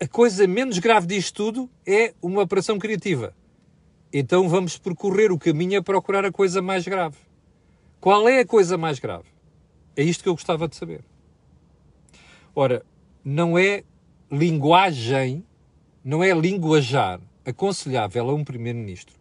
a 0.00 0.08
coisa 0.08 0.46
menos 0.46 0.78
grave 0.78 1.06
disto 1.06 1.34
tudo 1.34 1.70
é 1.86 2.12
uma 2.20 2.42
operação 2.42 2.78
criativa. 2.78 3.34
Então 4.12 4.48
vamos 4.48 4.78
percorrer 4.78 5.32
o 5.32 5.38
caminho 5.38 5.78
a 5.78 5.82
procurar 5.82 6.24
a 6.24 6.32
coisa 6.32 6.60
mais 6.60 6.86
grave. 6.86 7.16
Qual 8.00 8.28
é 8.28 8.40
a 8.40 8.46
coisa 8.46 8.76
mais 8.76 8.98
grave? 8.98 9.24
É 9.96 10.02
isto 10.02 10.22
que 10.22 10.28
eu 10.28 10.34
gostava 10.34 10.68
de 10.68 10.76
saber. 10.76 11.04
Ora, 12.54 12.84
não 13.24 13.58
é 13.58 13.84
linguagem 14.30 15.44
não 16.04 16.22
é 16.22 16.32
linguajar 16.34 17.18
aconselhável 17.46 18.28
a 18.28 18.34
um 18.34 18.44
Primeiro-Ministro 18.44 19.16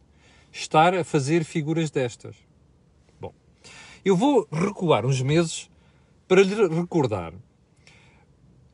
estar 0.52 0.94
a 0.94 1.04
fazer 1.04 1.46
figuras 1.46 1.90
destas. 1.90 2.36
Bom, 3.20 3.34
eu 4.04 4.18
vou 4.18 4.46
recuar 4.52 5.06
uns 5.06 5.22
meses 5.22 5.70
para 6.28 6.44
lhe 6.44 6.54
recordar 6.54 7.34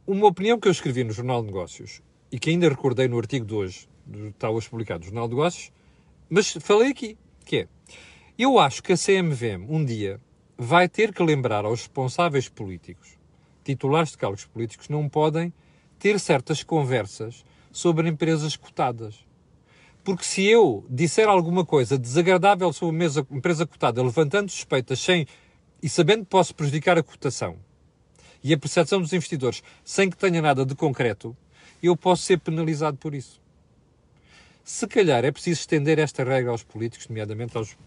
uma 0.08 0.28
opinião 0.28 0.60
que 0.60 0.68
eu 0.68 0.72
escrevi 0.72 1.04
no 1.04 1.14
Jornal 1.14 1.42
de 1.42 1.48
Negócios 1.48 2.02
e 2.32 2.40
que 2.40 2.50
ainda 2.50 2.68
recordei 2.68 3.08
no 3.08 3.18
artigo 3.18 3.46
de 3.46 3.54
hoje, 3.54 3.88
está 4.28 4.50
hoje 4.50 4.68
publicado 4.68 5.02
no 5.02 5.06
Jornal 5.06 5.28
de 5.28 5.36
Negócios, 5.36 5.72
mas 6.28 6.52
falei 6.54 6.90
aqui, 6.90 7.16
que 7.46 7.58
é, 7.58 7.68
eu 8.40 8.58
acho 8.58 8.82
que 8.82 8.94
a 8.94 8.98
CMVM 8.98 9.70
um 9.70 9.86
dia 9.86 10.20
vai 10.58 10.90
ter 10.90 11.14
que 11.14 11.22
lembrar 11.22 11.64
aos 11.64 11.82
responsáveis 11.82 12.50
políticos, 12.50 13.19
titulares 13.76 14.12
de 14.12 14.18
cargos 14.18 14.46
políticos, 14.46 14.90
não 14.90 15.08
podem 15.08 15.54
ter 16.00 16.20
certas 16.20 16.64
conversas 16.64 17.46
sobre 17.72 18.10
empresas 18.10 18.56
cotadas. 18.56 19.16
Porque 20.04 20.24
se 20.24 20.44
eu 20.44 20.84
disser 20.90 21.28
alguma 21.28 21.64
coisa 21.64 21.98
desagradável 21.98 22.74
sobre 22.74 22.96
uma 22.96 23.38
empresa 23.38 23.66
cotada, 23.68 24.02
levantando 24.02 24.50
suspeitas 24.50 25.00
sem, 25.00 25.28
e 25.84 25.88
sabendo 25.88 26.24
que 26.24 26.30
posso 26.32 26.56
prejudicar 26.56 26.98
a 26.98 27.04
cotação 27.04 27.58
e 28.44 28.54
a 28.54 28.58
percepção 28.58 29.02
dos 29.02 29.14
investidores 29.14 29.62
sem 29.84 30.10
que 30.10 30.18
tenha 30.18 30.42
nada 30.42 30.66
de 30.66 30.74
concreto, 30.74 31.36
eu 31.84 31.96
posso 31.96 32.24
ser 32.24 32.40
penalizado 32.40 32.98
por 32.98 33.14
isso. 33.14 33.40
Se 34.64 34.88
calhar 34.88 35.24
é 35.24 35.32
preciso 35.32 35.60
estender 35.60 36.00
esta 36.00 36.24
regra 36.24 36.52
aos 36.52 36.64
políticos, 36.64 37.08
nomeadamente 37.08 37.56
aos 37.58 37.78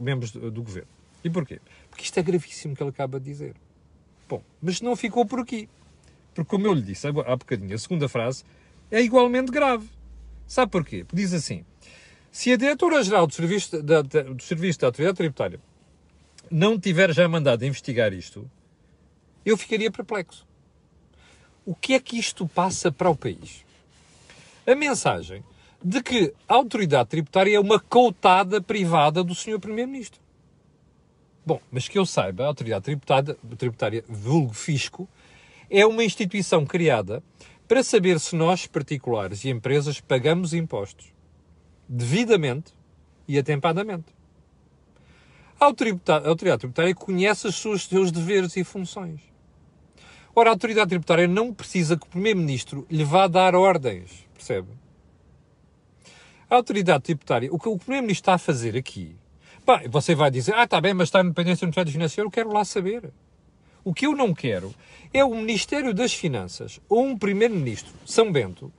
membros 0.00 0.30
do, 0.30 0.62
governo. 0.62 0.88
E 1.22 1.28
porquê? 1.28 1.60
Porque 1.90 2.04
isto 2.04 2.18
é 2.18 2.22
gravíssimo 2.22 2.74
que 2.74 2.82
ele 2.82 2.90
acaba 2.90 3.18
de 3.18 3.26
dizer. 3.26 3.54
Bom, 4.28 4.42
mas 4.60 4.80
não 4.80 4.96
ficou 4.96 5.24
por 5.24 5.40
aqui. 5.40 5.68
Porque, 6.34 6.48
como 6.48 6.66
eu 6.66 6.74
lhe 6.74 6.82
disse 6.82 7.06
há 7.06 7.12
bocadinho, 7.12 7.74
a 7.74 7.78
segunda 7.78 8.08
frase 8.08 8.44
é 8.90 9.00
igualmente 9.00 9.50
grave. 9.50 9.88
Sabe 10.46 10.70
porquê? 10.70 11.04
Porque 11.04 11.16
diz 11.16 11.32
assim: 11.32 11.64
se 12.30 12.52
a 12.52 12.56
Diretora-Geral 12.56 13.26
do 13.26 13.34
Serviço 13.34 13.82
da, 13.82 14.02
do 14.02 14.42
Serviço 14.42 14.80
da 14.80 14.88
Autoridade 14.88 15.16
Tributária 15.16 15.60
não 16.50 16.78
tiver 16.78 17.12
já 17.12 17.28
mandado 17.28 17.64
investigar 17.64 18.12
isto, 18.12 18.48
eu 19.44 19.56
ficaria 19.56 19.90
perplexo. 19.90 20.46
O 21.64 21.74
que 21.74 21.94
é 21.94 22.00
que 22.00 22.18
isto 22.18 22.46
passa 22.46 22.92
para 22.92 23.10
o 23.10 23.16
país? 23.16 23.64
A 24.66 24.74
mensagem 24.74 25.42
de 25.82 26.02
que 26.02 26.34
a 26.48 26.54
autoridade 26.54 27.08
tributária 27.08 27.56
é 27.56 27.60
uma 27.60 27.78
coutada 27.78 28.60
privada 28.60 29.22
do 29.22 29.34
Sr. 29.34 29.58
Primeiro-Ministro. 29.58 30.20
Bom, 31.46 31.60
mas 31.70 31.86
que 31.86 31.96
eu 31.96 32.04
saiba, 32.04 32.42
a 32.42 32.48
autoridade 32.48 32.82
tributária, 32.82 33.36
tributária 33.56 34.04
vulgo 34.08 34.52
fisco, 34.52 35.08
é 35.70 35.86
uma 35.86 36.02
instituição 36.02 36.66
criada 36.66 37.22
para 37.68 37.84
saber 37.84 38.18
se 38.18 38.34
nós, 38.34 38.66
particulares 38.66 39.44
e 39.44 39.50
empresas, 39.50 40.00
pagamos 40.00 40.52
impostos 40.52 41.14
devidamente 41.88 42.72
e 43.28 43.38
atempadamente. 43.38 44.06
A 45.60 45.66
autoridade 45.66 46.58
tributária 46.58 46.94
conhece 46.94 47.46
os 47.46 47.56
seus 47.56 48.10
deveres 48.10 48.56
e 48.56 48.64
funções. 48.64 49.20
Ora, 50.34 50.50
a 50.50 50.52
autoridade 50.52 50.90
tributária 50.90 51.28
não 51.28 51.54
precisa 51.54 51.96
que 51.96 52.06
o 52.06 52.10
Primeiro-Ministro 52.10 52.84
lhe 52.90 53.04
vá 53.04 53.28
dar 53.28 53.54
ordens, 53.54 54.26
percebe? 54.34 54.68
A 56.50 56.56
autoridade 56.56 57.04
tributária, 57.04 57.48
o 57.52 57.58
que 57.58 57.68
o 57.68 57.78
Primeiro-Ministro 57.78 58.22
está 58.22 58.34
a 58.34 58.38
fazer 58.38 58.76
aqui, 58.76 59.16
bem, 59.66 59.88
você 59.88 60.14
vai 60.14 60.30
dizer, 60.30 60.54
ah, 60.54 60.64
está 60.64 60.80
bem, 60.80 60.94
mas 60.94 61.08
está 61.08 61.20
a 61.20 61.24
independência 61.24 61.66
do 61.66 61.68
Ministério 61.68 61.86
das 61.86 61.92
Finanças, 61.92 62.18
eu 62.18 62.30
quero 62.30 62.52
lá 62.52 62.64
saber. 62.64 63.10
O 63.84 63.92
que 63.92 64.06
eu 64.06 64.14
não 64.14 64.32
quero 64.32 64.74
é 65.12 65.24
o 65.24 65.34
Ministério 65.34 65.92
das 65.92 66.14
Finanças 66.14 66.80
ou 66.88 67.04
um 67.04 67.18
Primeiro-Ministro, 67.18 67.92
São 68.04 68.30
Bento, 68.30 68.72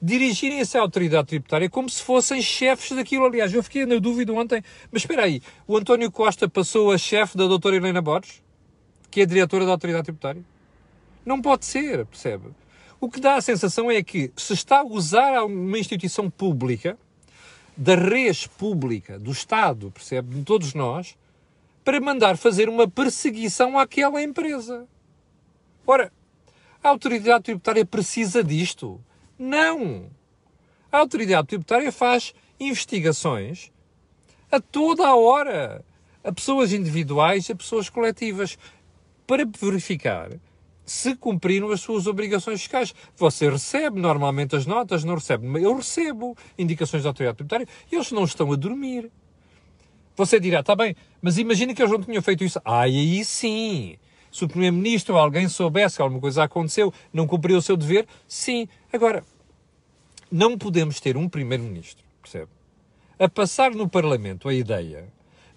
dirigirem-se 0.00 0.76
à 0.76 0.80
autoridade 0.80 1.28
tributária 1.28 1.70
como 1.70 1.88
se 1.88 2.02
fossem 2.02 2.42
chefes 2.42 2.94
daquilo. 2.94 3.24
Aliás, 3.24 3.54
eu 3.54 3.62
fiquei 3.62 3.86
na 3.86 3.98
dúvida 3.98 4.32
ontem, 4.32 4.62
mas 4.90 5.02
espera 5.02 5.24
aí, 5.24 5.40
o 5.66 5.76
António 5.76 6.10
Costa 6.10 6.48
passou 6.48 6.92
a 6.92 6.98
chefe 6.98 7.38
da 7.38 7.46
doutora 7.46 7.76
Helena 7.76 8.02
Borges, 8.02 8.42
que 9.10 9.22
é 9.22 9.26
diretora 9.26 9.64
da 9.64 9.72
autoridade 9.72 10.04
tributária? 10.04 10.44
Não 11.24 11.40
pode 11.40 11.64
ser, 11.64 12.04
percebe? 12.04 12.48
O 13.00 13.10
que 13.10 13.20
dá 13.20 13.36
a 13.36 13.40
sensação 13.40 13.90
é 13.90 14.02
que 14.02 14.30
se 14.36 14.52
está 14.52 14.80
a 14.80 14.84
usar 14.84 15.42
uma 15.44 15.78
instituição 15.78 16.28
pública, 16.28 16.98
da 17.76 17.94
res 17.94 18.46
pública, 18.46 19.18
do 19.18 19.32
Estado, 19.32 19.90
percebe? 19.90 20.36
De 20.36 20.42
todos 20.42 20.74
nós, 20.74 21.16
para 21.84 22.00
mandar 22.00 22.36
fazer 22.36 22.68
uma 22.68 22.88
perseguição 22.88 23.78
àquela 23.78 24.22
empresa. 24.22 24.86
Ora, 25.86 26.12
a 26.82 26.88
autoridade 26.88 27.44
tributária 27.44 27.84
precisa 27.84 28.42
disto? 28.42 29.00
Não! 29.38 30.08
A 30.90 30.98
autoridade 30.98 31.48
tributária 31.48 31.90
faz 31.90 32.32
investigações 32.58 33.72
a 34.50 34.60
toda 34.60 35.06
a 35.06 35.16
hora, 35.16 35.84
a 36.22 36.32
pessoas 36.32 36.72
individuais, 36.72 37.50
a 37.50 37.54
pessoas 37.54 37.90
coletivas, 37.90 38.56
para 39.26 39.44
verificar 39.44 40.30
se 40.84 41.14
cumpriram 41.16 41.70
as 41.70 41.80
suas 41.80 42.06
obrigações 42.06 42.60
fiscais. 42.60 42.94
Você 43.16 43.48
recebe 43.48 44.00
normalmente 44.00 44.54
as 44.56 44.66
notas, 44.66 45.04
não 45.04 45.14
recebe. 45.14 45.46
Eu 45.62 45.76
recebo 45.76 46.36
indicações 46.58 47.02
da 47.02 47.10
autoridade 47.10 47.36
tributária 47.36 47.68
e 47.90 47.94
eles 47.94 48.12
não 48.12 48.24
estão 48.24 48.52
a 48.52 48.56
dormir. 48.56 49.10
Você 50.16 50.38
dirá, 50.38 50.60
está 50.60 50.76
bem, 50.76 50.94
mas 51.20 51.38
imagina 51.38 51.74
que 51.74 51.82
eles 51.82 51.90
não 51.90 52.02
tinham 52.02 52.22
feito 52.22 52.44
isso. 52.44 52.60
Ah, 52.64 52.86
e 52.86 52.96
aí 52.98 53.24
sim. 53.24 53.96
Se 54.30 54.44
o 54.44 54.48
Primeiro-Ministro 54.48 55.14
ou 55.14 55.20
alguém 55.20 55.48
soubesse 55.48 55.96
que 55.96 56.02
alguma 56.02 56.20
coisa 56.20 56.44
aconteceu, 56.44 56.92
não 57.12 57.26
cumpriu 57.26 57.56
o 57.56 57.62
seu 57.62 57.76
dever, 57.76 58.06
sim. 58.26 58.68
Agora, 58.92 59.24
não 60.30 60.58
podemos 60.58 61.00
ter 61.00 61.16
um 61.16 61.28
Primeiro-Ministro, 61.28 62.04
percebe? 62.20 62.50
A 63.18 63.28
passar 63.28 63.70
no 63.72 63.88
Parlamento 63.88 64.48
a 64.48 64.54
ideia 64.54 65.06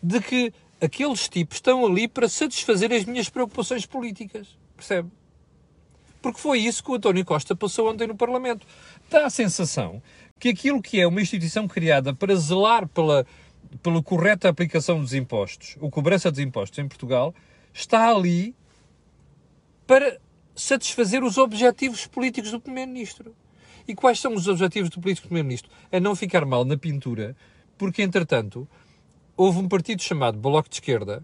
de 0.02 0.22
que 0.22 0.54
aqueles 0.80 1.28
tipos 1.28 1.58
estão 1.58 1.86
ali 1.86 2.08
para 2.08 2.30
satisfazer 2.30 2.94
as 2.94 3.04
minhas 3.04 3.30
preocupações 3.30 3.86
políticas, 3.86 4.56
percebe? 4.78 5.10
Porque 6.22 6.40
foi 6.40 6.60
isso 6.60 6.84
que 6.84 6.92
o 6.92 6.96
António 6.96 7.26
Costa 7.26 7.56
passou 7.56 7.92
ontem 7.92 8.08
no 8.08 8.16
Parlamento. 8.16 8.66
Dá 9.10 9.26
a 9.26 9.30
sensação 9.30 10.02
que 10.40 10.50
aquilo 10.50 10.82
que 10.82 11.00
é 11.00 11.08
uma 11.08 11.22
instituição 11.22 11.68
criada 11.68 12.14
para 12.14 12.36
zelar 12.36 12.88
pela 12.88 13.26
pela 13.82 14.02
correta 14.02 14.50
aplicação 14.50 15.00
dos 15.00 15.14
impostos, 15.14 15.76
ou 15.80 15.90
cobrança 15.90 16.32
dos 16.32 16.40
impostos 16.40 16.80
em 16.80 16.88
Portugal, 16.88 17.34
está 17.74 18.10
ali 18.10 18.56
para 19.86 20.20
satisfazer 20.56 21.24
os 21.24 21.38
objetivos 21.38 22.08
políticos 22.08 22.52
do 22.52 22.60
Primeiro-Ministro. 22.60 23.36
E 23.88 23.96
quais 23.96 24.20
são 24.20 24.34
os 24.34 24.48
objetivos 24.48 24.90
do 24.90 25.00
político 25.00 25.28
Primeiro-Ministro? 25.28 25.72
É 25.92 26.00
não 26.00 26.16
ficar 26.16 26.46
mal 26.46 26.66
na 26.66 26.78
pintura, 26.78 27.36
porque, 27.78 28.02
entretanto, 28.02 28.68
houve 29.36 29.60
um 29.60 29.68
partido 29.68 30.02
chamado 30.02 30.38
Bloco 30.38 30.70
de 30.70 30.76
Esquerda 30.76 31.24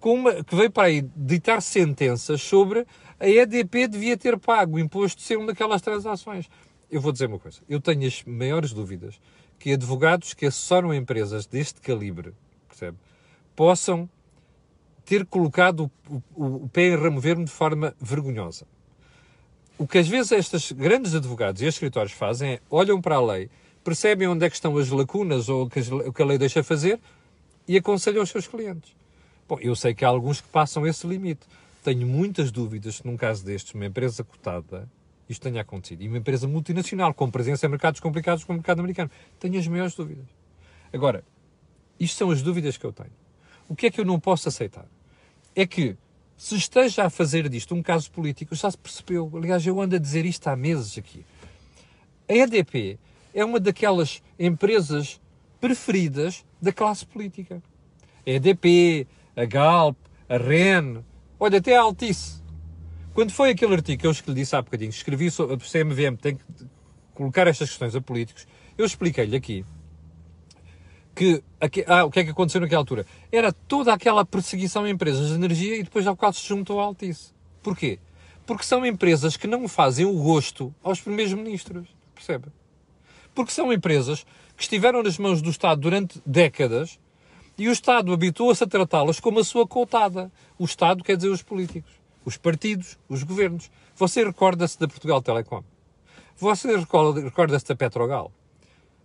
uma, 0.00 0.44
que 0.44 0.54
veio 0.54 0.70
para 0.70 0.88
aí 0.88 1.02
ditar 1.16 1.60
sentenças 1.60 2.40
sobre 2.40 2.86
a 3.20 3.28
EDP 3.28 3.88
devia 3.88 4.16
ter 4.16 4.38
pago 4.38 4.76
o 4.76 4.78
imposto 4.78 5.22
de 5.22 5.36
uma 5.36 5.48
daquelas 5.48 5.82
transações. 5.82 6.48
Eu 6.90 7.00
vou 7.00 7.10
dizer 7.10 7.26
uma 7.26 7.38
coisa. 7.38 7.58
Eu 7.68 7.80
tenho 7.80 8.06
as 8.06 8.22
maiores 8.24 8.72
dúvidas 8.72 9.20
que 9.58 9.72
advogados 9.72 10.34
que 10.34 10.46
assessoram 10.46 10.94
empresas 10.94 11.44
deste 11.46 11.80
calibre, 11.80 12.32
percebe, 12.68 12.96
possam 13.56 14.08
ter 15.04 15.26
colocado 15.26 15.90
o, 16.08 16.22
o, 16.36 16.64
o 16.64 16.68
pé 16.68 16.88
em 16.88 16.96
remover-me 16.96 17.44
de 17.44 17.50
forma 17.50 17.94
vergonhosa. 18.00 18.66
O 19.76 19.86
que 19.86 19.98
às 19.98 20.06
vezes 20.06 20.32
estes 20.32 20.70
grandes 20.72 21.14
advogados 21.14 21.60
e 21.60 21.66
escritórios 21.66 22.12
fazem 22.12 22.52
é 22.52 22.60
olham 22.70 23.00
para 23.00 23.16
a 23.16 23.20
lei, 23.20 23.50
percebem 23.82 24.28
onde 24.28 24.44
é 24.44 24.50
que 24.50 24.54
estão 24.54 24.76
as 24.76 24.88
lacunas 24.90 25.48
ou 25.48 25.64
o 25.64 26.12
que 26.12 26.22
a 26.22 26.24
lei 26.24 26.38
deixa 26.38 26.62
fazer 26.62 27.00
e 27.66 27.76
aconselham 27.76 28.22
os 28.22 28.30
seus 28.30 28.46
clientes. 28.46 28.94
Bom, 29.48 29.58
eu 29.60 29.74
sei 29.74 29.94
que 29.94 30.04
há 30.04 30.08
alguns 30.08 30.42
que 30.42 30.48
passam 30.48 30.86
esse 30.86 31.06
limite. 31.06 31.46
Tenho 31.82 32.06
muitas 32.06 32.52
dúvidas 32.52 33.00
que 33.00 33.06
num 33.08 33.16
caso 33.16 33.42
destes, 33.42 33.72
uma 33.72 33.86
empresa 33.86 34.22
cotada, 34.22 34.86
isto 35.26 35.40
tenha 35.40 35.62
acontecido. 35.62 36.02
E 36.02 36.08
uma 36.08 36.18
empresa 36.18 36.46
multinacional, 36.46 37.14
com 37.14 37.30
presença 37.30 37.64
em 37.64 37.68
mercados 37.70 37.98
complicados 37.98 38.44
como 38.44 38.58
o 38.58 38.60
mercado 38.60 38.80
americano. 38.80 39.10
Tenho 39.40 39.58
as 39.58 39.66
maiores 39.66 39.94
dúvidas. 39.94 40.26
Agora, 40.92 41.24
isto 41.98 42.18
são 42.18 42.30
as 42.30 42.42
dúvidas 42.42 42.76
que 42.76 42.84
eu 42.84 42.92
tenho. 42.92 43.12
O 43.66 43.74
que 43.74 43.86
é 43.86 43.90
que 43.90 43.98
eu 43.98 44.04
não 44.04 44.20
posso 44.20 44.48
aceitar? 44.48 44.86
É 45.56 45.66
que, 45.66 45.96
se 46.36 46.54
esteja 46.54 47.06
a 47.06 47.10
fazer 47.10 47.48
disto 47.48 47.74
um 47.74 47.82
caso 47.82 48.10
político, 48.10 48.54
já 48.54 48.70
se 48.70 48.76
percebeu. 48.76 49.30
Aliás, 49.34 49.66
eu 49.66 49.80
ando 49.80 49.96
a 49.96 49.98
dizer 49.98 50.26
isto 50.26 50.46
há 50.46 50.54
meses 50.54 50.98
aqui. 50.98 51.24
A 52.28 52.34
EDP 52.34 52.98
é 53.32 53.42
uma 53.42 53.58
daquelas 53.58 54.22
empresas 54.38 55.18
preferidas 55.58 56.44
da 56.60 56.70
classe 56.70 57.06
política. 57.06 57.62
A 58.26 58.30
EDP, 58.30 59.06
a 59.38 59.44
Galp, 59.44 59.96
a 60.28 60.36
REN, 60.36 61.04
olha, 61.38 61.58
até 61.58 61.76
a 61.76 61.82
Altice. 61.82 62.42
Quando 63.14 63.30
foi 63.30 63.50
aquele 63.50 63.74
artigo 63.74 64.00
que 64.00 64.06
eu 64.06 64.12
lhe 64.12 64.34
disse 64.34 64.56
há 64.56 64.62
bocadinho, 64.62 64.90
escrevi 64.90 65.30
sobre 65.30 65.54
a 65.54 65.58
CMVM, 65.58 66.16
tem 66.20 66.36
que 66.36 66.44
colocar 67.14 67.46
estas 67.46 67.68
questões 67.68 67.94
a 67.94 68.00
políticos, 68.00 68.46
eu 68.76 68.84
expliquei-lhe 68.84 69.36
aqui 69.36 69.64
que 71.14 71.42
ah, 71.86 72.04
o 72.04 72.10
que 72.10 72.20
é 72.20 72.24
que 72.24 72.30
aconteceu 72.30 72.60
naquela 72.60 72.80
altura? 72.80 73.06
Era 73.30 73.52
toda 73.52 73.92
aquela 73.92 74.24
perseguição 74.24 74.84
a 74.84 74.90
empresas 74.90 75.28
de 75.28 75.34
energia 75.34 75.76
e 75.76 75.82
depois 75.82 76.06
ao 76.06 76.16
qual 76.16 76.32
se 76.32 76.46
juntou 76.46 76.80
a 76.80 76.84
Altice. 76.84 77.32
Porquê? 77.62 77.98
Porque 78.46 78.64
são 78.64 78.86
empresas 78.86 79.36
que 79.36 79.46
não 79.46 79.66
fazem 79.66 80.06
o 80.06 80.12
gosto 80.14 80.74
aos 80.82 81.00
primeiros 81.00 81.34
ministros, 81.34 81.88
percebe? 82.14 82.46
Porque 83.34 83.52
são 83.52 83.72
empresas 83.72 84.24
que 84.56 84.62
estiveram 84.62 85.02
nas 85.02 85.18
mãos 85.18 85.42
do 85.42 85.50
Estado 85.50 85.80
durante 85.80 86.20
décadas 86.24 86.98
e 87.58 87.68
o 87.68 87.72
Estado 87.72 88.12
habituou-se 88.12 88.62
a 88.62 88.66
tratá-las 88.66 89.18
como 89.18 89.40
a 89.40 89.44
sua 89.44 89.66
cotada. 89.66 90.30
O 90.56 90.64
Estado 90.64 91.02
quer 91.02 91.16
dizer 91.16 91.28
os 91.28 91.42
políticos, 91.42 91.90
os 92.24 92.36
partidos, 92.36 92.96
os 93.08 93.24
governos. 93.24 93.68
Você 93.96 94.24
recorda-se 94.24 94.78
da 94.78 94.86
Portugal 94.86 95.20
Telecom? 95.20 95.64
Você 96.36 96.76
recorda-se 96.76 97.66
da 97.66 97.74
Petrogal? 97.74 98.30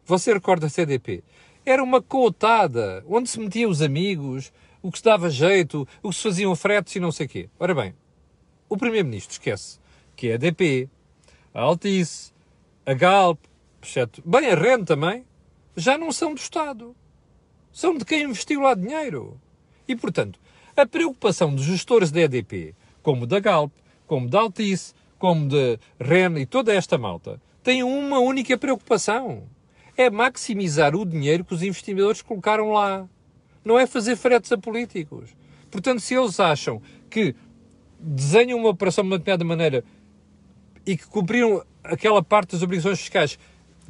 Você 0.05 0.33
recorda 0.33 0.67
da 0.67 0.69
CDP? 0.69 1.23
Era 1.65 1.83
uma 1.83 1.99
cotada, 1.99 3.03
onde 3.07 3.27
se 3.27 3.39
metiam 3.39 3.71
os 3.71 3.81
amigos, 3.81 4.53
o 4.83 4.91
que 4.91 4.99
se 4.99 5.03
dava 5.03 5.31
jeito, 5.31 5.87
o 6.03 6.09
que 6.09 6.15
se 6.15 6.21
faziam 6.21 6.55
fretes 6.55 6.95
e 6.95 6.99
não 6.99 7.11
sei 7.11 7.25
o 7.25 7.29
quê. 7.29 7.49
Ora 7.59 7.73
bem, 7.73 7.95
o 8.69 8.77
Primeiro-Ministro 8.77 9.31
esquece 9.31 9.79
que 10.15 10.29
é 10.29 10.35
a 10.35 10.37
DP, 10.37 10.87
a 11.53 11.61
Altice, 11.61 12.31
a 12.85 12.93
Galp, 12.93 13.39
exceto, 13.81 14.21
bem, 14.23 14.47
a 14.51 14.55
REN 14.55 14.83
também, 14.83 15.25
já 15.75 15.97
não 15.97 16.11
são 16.11 16.35
do 16.35 16.37
Estado 16.39 16.95
são 17.73 17.97
de 17.97 18.05
quem 18.05 18.23
investiu 18.23 18.61
lá 18.61 18.75
dinheiro. 18.75 19.41
E, 19.87 19.95
portanto, 19.95 20.39
a 20.77 20.85
preocupação 20.85 21.53
dos 21.53 21.65
gestores 21.65 22.11
da 22.11 22.21
EDP, 22.21 22.75
como 23.01 23.25
da 23.25 23.39
Galp, 23.39 23.73
como 24.05 24.29
da 24.29 24.41
Altice, 24.41 24.93
como 25.17 25.47
de 25.49 25.79
REN 25.99 26.37
e 26.37 26.45
toda 26.45 26.73
esta 26.73 26.97
malta, 26.97 27.41
tem 27.63 27.83
uma 27.83 28.19
única 28.19 28.57
preocupação. 28.57 29.43
É 29.97 30.09
maximizar 30.09 30.95
o 30.95 31.05
dinheiro 31.05 31.43
que 31.43 31.53
os 31.53 31.63
investidores 31.63 32.21
colocaram 32.21 32.71
lá. 32.71 33.07
Não 33.65 33.79
é 33.79 33.87
fazer 33.87 34.15
fretes 34.15 34.51
a 34.51 34.57
políticos. 34.57 35.35
Portanto, 35.71 35.99
se 35.99 36.13
eles 36.13 36.39
acham 36.39 36.81
que 37.09 37.35
desenham 37.99 38.59
uma 38.59 38.69
operação 38.69 39.03
de 39.03 39.09
uma 39.09 39.17
determinada 39.17 39.45
maneira 39.45 39.83
e 40.85 40.97
que 40.97 41.07
cumpriram 41.07 41.63
aquela 41.83 42.21
parte 42.21 42.51
das 42.51 42.61
obrigações 42.61 42.99
fiscais 42.99 43.39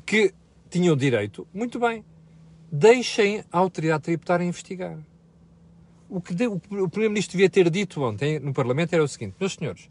que 0.05 0.33
tinham 0.69 0.95
direito, 0.95 1.47
muito 1.53 1.79
bem 1.79 2.03
deixem 2.75 3.43
a 3.51 3.59
autoridade 3.59 4.03
tributária 4.03 4.43
investigar. 4.43 4.97
O 6.09 6.19
que 6.19 6.33
o 6.47 6.89
Primeiro-Ministro 6.89 7.33
devia 7.33 7.49
ter 7.49 7.69
dito 7.69 8.01
ontem 8.01 8.39
no 8.39 8.51
Parlamento 8.51 8.93
era 8.93 9.03
o 9.03 9.07
seguinte: 9.07 9.35
meus 9.39 9.53
senhores, 9.53 9.89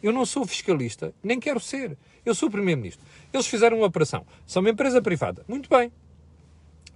eu 0.00 0.12
não 0.12 0.24
sou 0.24 0.46
fiscalista, 0.46 1.12
nem 1.22 1.40
quero 1.40 1.58
ser. 1.58 1.98
Eu 2.24 2.34
sou 2.34 2.48
o 2.48 2.52
Primeiro-Ministro. 2.52 3.04
Eles 3.32 3.46
fizeram 3.46 3.78
uma 3.78 3.86
operação. 3.86 4.24
São 4.46 4.60
uma 4.60 4.70
empresa 4.70 5.02
privada. 5.02 5.44
Muito 5.48 5.68
bem. 5.68 5.92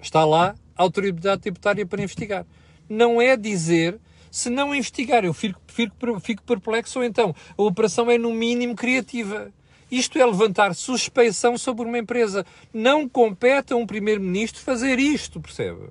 Está 0.00 0.24
lá 0.24 0.54
a 0.76 0.82
autoridade 0.82 1.42
tributária 1.42 1.84
para 1.84 2.02
investigar. 2.02 2.46
Não 2.88 3.20
é 3.20 3.36
dizer 3.36 4.00
se 4.30 4.48
não 4.48 4.72
investigar, 4.74 5.24
eu 5.24 5.34
fico, 5.34 5.60
fico, 5.66 6.20
fico 6.20 6.42
perplexo, 6.44 7.00
ou 7.00 7.04
então 7.04 7.34
a 7.58 7.62
operação 7.62 8.08
é 8.10 8.16
no 8.16 8.32
mínimo 8.32 8.76
criativa. 8.76 9.52
Isto 9.90 10.18
é 10.18 10.24
levantar 10.24 10.74
suspeição 10.74 11.58
sobre 11.58 11.86
uma 11.86 11.98
empresa. 11.98 12.46
Não 12.72 13.08
compete 13.08 13.72
a 13.72 13.76
um 13.76 13.86
primeiro-ministro 13.86 14.62
fazer 14.62 14.98
isto, 14.98 15.40
percebe? 15.40 15.88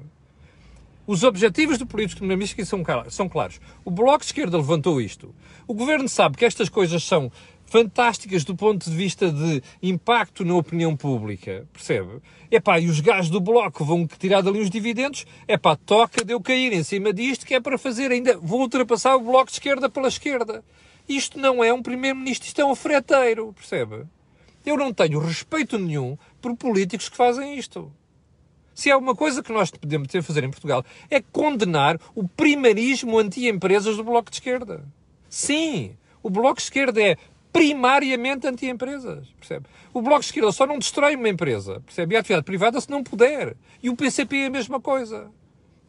Os 1.06 1.24
objetivos 1.24 1.78
do 1.78 1.88
político 1.88 2.20
primeiro-ministro 2.20 2.66
são, 2.66 2.84
são 3.10 3.28
claros. 3.28 3.60
O 3.84 3.90
Bloco 3.90 4.20
de 4.20 4.26
Esquerda 4.26 4.58
levantou 4.58 5.02
isto. 5.02 5.34
O 5.68 5.74
governo 5.74 6.08
sabe 6.08 6.38
que 6.38 6.46
estas 6.46 6.70
coisas 6.70 7.04
são 7.04 7.32
fantásticas 7.70 8.44
do 8.44 8.56
ponto 8.56 8.90
de 8.90 8.96
vista 8.96 9.32
de 9.32 9.62
impacto 9.82 10.44
na 10.44 10.56
opinião 10.56 10.96
pública, 10.96 11.68
percebe? 11.72 12.20
Epá, 12.52 12.80
e 12.80 12.88
os 12.88 13.00
gajos 13.00 13.30
do 13.30 13.40
Bloco 13.40 13.86
vão 13.86 14.08
tirar 14.08 14.42
dali 14.42 14.60
os 14.60 14.70
dividendos, 14.70 15.26
epá, 15.48 15.76
toca 15.76 16.26
de 16.26 16.34
eu 16.34 16.42
cair 16.42 16.74
em 16.74 16.84
cima 16.84 17.14
disto, 17.14 17.46
que 17.46 17.54
é 17.54 17.60
para 17.60 17.78
fazer 17.78 18.12
ainda, 18.12 18.38
vou 18.38 18.62
ultrapassar 18.62 19.16
o 19.16 19.22
Bloco 19.22 19.48
de 19.48 19.54
Esquerda 19.54 19.88
pela 19.90 20.08
esquerda. 20.08 20.64
Isto 21.10 21.40
não 21.40 21.64
é 21.64 21.74
um 21.74 21.82
primeiro-ministro, 21.82 22.48
isto 22.48 22.62
é 22.62 22.66
um 22.66 22.76
freteiro, 22.76 23.52
percebe? 23.54 24.06
Eu 24.64 24.78
não 24.78 24.94
tenho 24.94 25.18
respeito 25.18 25.80
nenhum 25.80 26.16
por 26.40 26.56
políticos 26.56 27.10
que 27.10 27.18
fazem 27.18 27.58
isto. 27.58 27.92
Se 28.76 28.92
há 28.92 28.98
uma 28.98 29.16
coisa 29.16 29.42
que 29.42 29.52
nós 29.52 29.72
podemos 29.72 30.08
ter 30.08 30.20
a 30.20 30.24
fazer 30.24 30.44
em 30.44 30.52
Portugal 30.52 30.86
é 31.10 31.20
condenar 31.20 32.00
o 32.14 32.28
primarismo 32.28 33.18
anti-empresas 33.18 33.98
do 33.98 34.04
Bloco 34.04 34.30
de 34.30 34.36
Esquerda. 34.36 34.86
Sim, 35.28 35.98
o 36.22 36.30
Bloco 36.30 36.58
de 36.58 36.64
Esquerda 36.64 37.02
é 37.02 37.18
primariamente 37.52 38.46
anti-empresas, 38.46 39.28
percebe? 39.40 39.66
O 39.92 40.04
Bloco 40.04 40.20
de 40.20 40.28
Esquerda 40.28 40.52
só 40.52 40.68
não 40.68 40.78
destrói 40.78 41.16
uma 41.16 41.28
empresa, 41.28 41.82
percebe? 41.82 42.14
E 42.14 42.18
a 42.18 42.20
atividade 42.20 42.46
privada 42.46 42.80
se 42.80 42.90
não 42.92 43.04
puder. 43.04 43.56
E 43.82 43.90
o 43.90 43.96
PCP 43.96 44.38
é 44.38 44.46
a 44.46 44.52
mesma 44.52 44.80
coisa. 44.80 45.32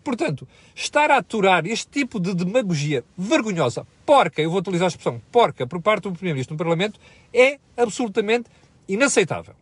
Portanto, 0.03 0.49
estar 0.75 1.11
a 1.11 1.19
aturar 1.19 1.67
este 1.67 1.89
tipo 1.89 2.19
de 2.19 2.35
demagogia 2.35 3.05
vergonhosa, 3.17 3.87
porca, 4.07 4.41
eu 4.41 4.51
vou 4.51 4.61
utilizar 4.61 4.87
a 4.87 4.89
expressão 4.89 5.21
porca, 5.31 5.67
por 5.67 5.81
parte 5.83 6.05
do 6.05 6.13
Primeiro-Ministro 6.13 6.55
no 6.55 6.59
Parlamento, 6.59 6.99
é 7.33 7.59
absolutamente 7.77 8.49
inaceitável. 8.89 9.55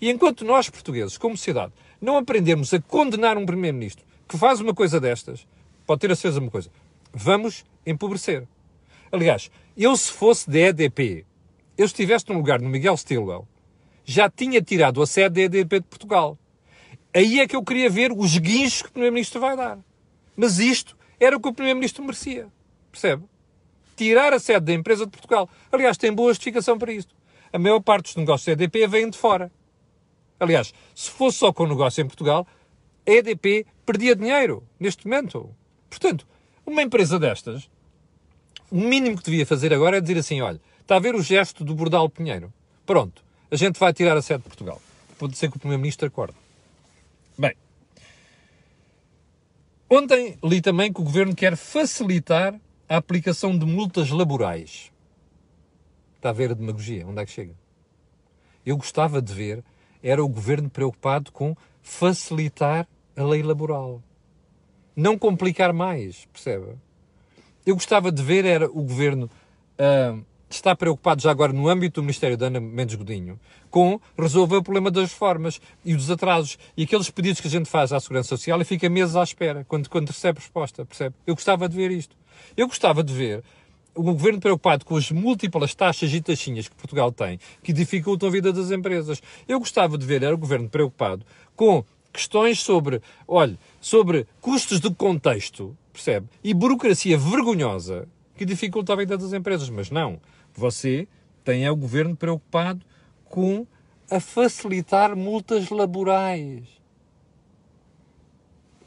E 0.00 0.10
enquanto 0.10 0.44
nós, 0.44 0.68
portugueses, 0.68 1.16
como 1.16 1.36
sociedade, 1.36 1.72
não 2.00 2.16
aprendemos 2.16 2.74
a 2.74 2.80
condenar 2.80 3.38
um 3.38 3.46
Primeiro-Ministro 3.46 4.04
que 4.28 4.36
faz 4.36 4.60
uma 4.60 4.74
coisa 4.74 5.00
destas, 5.00 5.46
pode 5.86 6.00
ter 6.00 6.10
a 6.10 6.16
certeza 6.16 6.40
uma 6.40 6.50
coisa, 6.50 6.70
vamos 7.12 7.64
empobrecer. 7.86 8.46
Aliás, 9.10 9.50
eu 9.76 9.96
se 9.96 10.10
fosse 10.10 10.50
da 10.50 10.58
EDP, 10.58 11.24
eu 11.78 11.86
estivesse 11.86 12.28
num 12.28 12.36
lugar 12.36 12.60
no 12.60 12.68
Miguel 12.68 12.96
Stilwell, 12.96 13.46
já 14.04 14.28
tinha 14.30 14.60
tirado 14.60 15.00
a 15.02 15.06
sede 15.06 15.48
da 15.48 15.58
EDP 15.58 15.80
de 15.80 15.86
Portugal. 15.86 16.38
Aí 17.16 17.40
é 17.40 17.48
que 17.48 17.56
eu 17.56 17.64
queria 17.64 17.88
ver 17.88 18.12
os 18.12 18.36
guinchos 18.36 18.82
que 18.82 18.88
o 18.88 18.92
Primeiro-Ministro 18.92 19.40
vai 19.40 19.56
dar. 19.56 19.78
Mas 20.36 20.58
isto 20.58 20.94
era 21.18 21.34
o 21.34 21.40
que 21.40 21.48
o 21.48 21.54
Primeiro-Ministro 21.54 22.04
merecia. 22.04 22.46
Percebe? 22.92 23.24
Tirar 23.96 24.34
a 24.34 24.38
sede 24.38 24.66
da 24.66 24.74
empresa 24.74 25.06
de 25.06 25.12
Portugal. 25.12 25.48
Aliás, 25.72 25.96
tem 25.96 26.12
boa 26.12 26.30
justificação 26.30 26.76
para 26.76 26.92
isto. 26.92 27.14
A 27.50 27.58
maior 27.58 27.80
parte 27.80 28.08
dos 28.08 28.16
negócios 28.16 28.44
da 28.44 28.52
EDP 28.62 28.86
vêm 28.86 29.08
de 29.08 29.16
fora. 29.16 29.50
Aliás, 30.38 30.74
se 30.94 31.10
fosse 31.10 31.38
só 31.38 31.54
com 31.54 31.62
o 31.62 31.68
negócio 31.68 32.02
em 32.02 32.06
Portugal, 32.06 32.46
a 33.06 33.10
EDP 33.10 33.64
perdia 33.86 34.14
dinheiro 34.14 34.62
neste 34.78 35.06
momento. 35.06 35.48
Portanto, 35.88 36.28
uma 36.66 36.82
empresa 36.82 37.18
destas, 37.18 37.70
o 38.70 38.76
mínimo 38.76 39.16
que 39.16 39.24
devia 39.24 39.46
fazer 39.46 39.72
agora 39.72 39.96
é 39.96 40.00
dizer 40.02 40.18
assim: 40.18 40.42
olha, 40.42 40.60
está 40.82 40.96
a 40.96 41.00
ver 41.00 41.14
o 41.14 41.22
gesto 41.22 41.64
do 41.64 41.74
Bordal 41.74 42.10
Pinheiro? 42.10 42.52
Pronto, 42.84 43.24
a 43.50 43.56
gente 43.56 43.80
vai 43.80 43.94
tirar 43.94 44.18
a 44.18 44.20
sede 44.20 44.42
de 44.42 44.48
Portugal. 44.50 44.82
Pode 45.18 45.34
ser 45.38 45.50
que 45.50 45.56
o 45.56 45.60
Primeiro-Ministro 45.60 46.08
acorde. 46.08 46.34
Bem, 47.38 47.54
ontem 49.90 50.38
li 50.42 50.60
também 50.62 50.92
que 50.92 51.00
o 51.00 51.04
Governo 51.04 51.34
quer 51.34 51.56
facilitar 51.56 52.58
a 52.88 52.96
aplicação 52.96 53.56
de 53.58 53.66
multas 53.66 54.10
laborais. 54.10 54.90
Está 56.16 56.30
a 56.30 56.32
ver 56.32 56.50
a 56.50 56.54
demagogia, 56.54 57.06
onde 57.06 57.20
é 57.20 57.26
que 57.26 57.30
chega? 57.30 57.54
Eu 58.64 58.76
gostava 58.76 59.20
de 59.20 59.32
ver, 59.32 59.62
era 60.02 60.24
o 60.24 60.28
governo 60.28 60.70
preocupado 60.70 61.30
com 61.30 61.54
facilitar 61.82 62.88
a 63.16 63.22
lei 63.22 63.42
laboral. 63.42 64.02
Não 64.94 65.18
complicar 65.18 65.72
mais, 65.72 66.24
percebe? 66.32 66.74
Eu 67.64 67.74
gostava 67.74 68.10
de 68.10 68.22
ver, 68.22 68.44
era 68.44 68.66
o 68.66 68.82
governo 68.82 69.30
uh, 69.78 70.24
está 70.48 70.74
preocupado 70.76 71.20
já 71.20 71.30
agora 71.30 71.52
no 71.52 71.68
âmbito 71.68 72.00
do 72.00 72.04
Ministério 72.04 72.36
da 72.36 72.46
Ana 72.46 72.60
Mendes 72.60 72.94
Godinho 72.94 73.38
com 73.70 74.00
resolver 74.18 74.56
o 74.56 74.62
problema 74.62 74.90
das 74.90 75.10
reformas 75.10 75.60
e 75.84 75.94
dos 75.94 76.10
atrasos 76.10 76.58
e 76.76 76.84
aqueles 76.84 77.10
pedidos 77.10 77.40
que 77.40 77.48
a 77.48 77.50
gente 77.50 77.68
faz 77.68 77.92
à 77.92 78.00
Segurança 78.00 78.28
Social 78.28 78.60
e 78.60 78.64
fica 78.64 78.88
meses 78.88 79.16
à 79.16 79.22
espera 79.22 79.64
quando, 79.68 79.88
quando 79.88 80.08
recebe 80.08 80.38
resposta, 80.38 80.84
percebe? 80.84 81.14
Eu 81.26 81.34
gostava 81.34 81.68
de 81.68 81.76
ver 81.76 81.90
isto. 81.90 82.16
Eu 82.56 82.66
gostava 82.68 83.02
de 83.02 83.12
ver 83.12 83.42
um 83.96 84.04
governo 84.04 84.40
preocupado 84.40 84.84
com 84.84 84.96
as 84.96 85.10
múltiplas 85.10 85.74
taxas 85.74 86.12
e 86.12 86.20
taxinhas 86.20 86.68
que 86.68 86.76
Portugal 86.76 87.10
tem, 87.10 87.40
que 87.62 87.72
dificultam 87.72 88.28
a 88.28 88.32
vida 88.32 88.52
das 88.52 88.70
empresas. 88.70 89.22
Eu 89.48 89.58
gostava 89.58 89.96
de 89.96 90.06
ver 90.06 90.22
era 90.22 90.34
o 90.34 90.38
governo 90.38 90.68
preocupado 90.68 91.24
com 91.54 91.84
questões 92.12 92.60
sobre, 92.60 93.02
olha, 93.26 93.58
sobre 93.80 94.26
custos 94.40 94.80
de 94.80 94.90
contexto, 94.94 95.76
percebe? 95.92 96.26
E 96.44 96.54
burocracia 96.54 97.16
vergonhosa 97.18 98.06
que 98.36 98.44
dificulta 98.44 98.92
a 98.92 98.96
vida 98.96 99.16
das 99.16 99.32
empresas. 99.32 99.68
Mas 99.70 99.90
não. 99.90 100.20
Você 100.56 101.06
tem 101.44 101.64
é 101.64 101.70
o 101.70 101.76
governo 101.76 102.16
preocupado 102.16 102.84
com 103.26 103.66
a 104.10 104.18
facilitar 104.18 105.14
multas 105.14 105.68
laborais. 105.70 106.64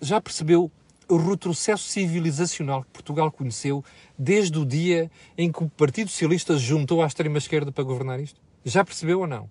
Já 0.02 0.20
percebeu 0.20 0.72
o 1.08 1.18
retrocesso 1.18 1.84
civilizacional 1.84 2.84
que 2.84 2.90
Portugal 2.92 3.32
conheceu 3.32 3.84
desde 4.18 4.58
o 4.58 4.66
dia 4.66 5.12
em 5.38 5.52
que 5.52 5.64
o 5.64 5.70
Partido 5.70 6.10
Socialista 6.10 6.58
juntou 6.58 7.02
à 7.02 7.08
extrema-esquerda 7.08 7.72
para 7.72 7.84
governar 7.84 8.20
isto? 8.20 8.40
Já 8.64 8.84
percebeu 8.84 9.22
ou 9.22 9.28
não? 9.28 9.50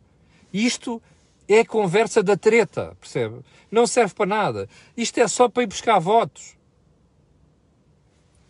Isto 0.52 1.02
é 1.48 1.64
conversa 1.64 2.22
da 2.22 2.37
treta, 2.37 2.96
percebe? 3.00 3.40
Não 3.70 3.87
serve 3.87 4.14
para 4.14 4.26
nada. 4.26 4.68
Isto 4.96 5.18
é 5.18 5.28
só 5.28 5.48
para 5.48 5.62
ir 5.62 5.66
buscar 5.66 5.98
votos. 5.98 6.57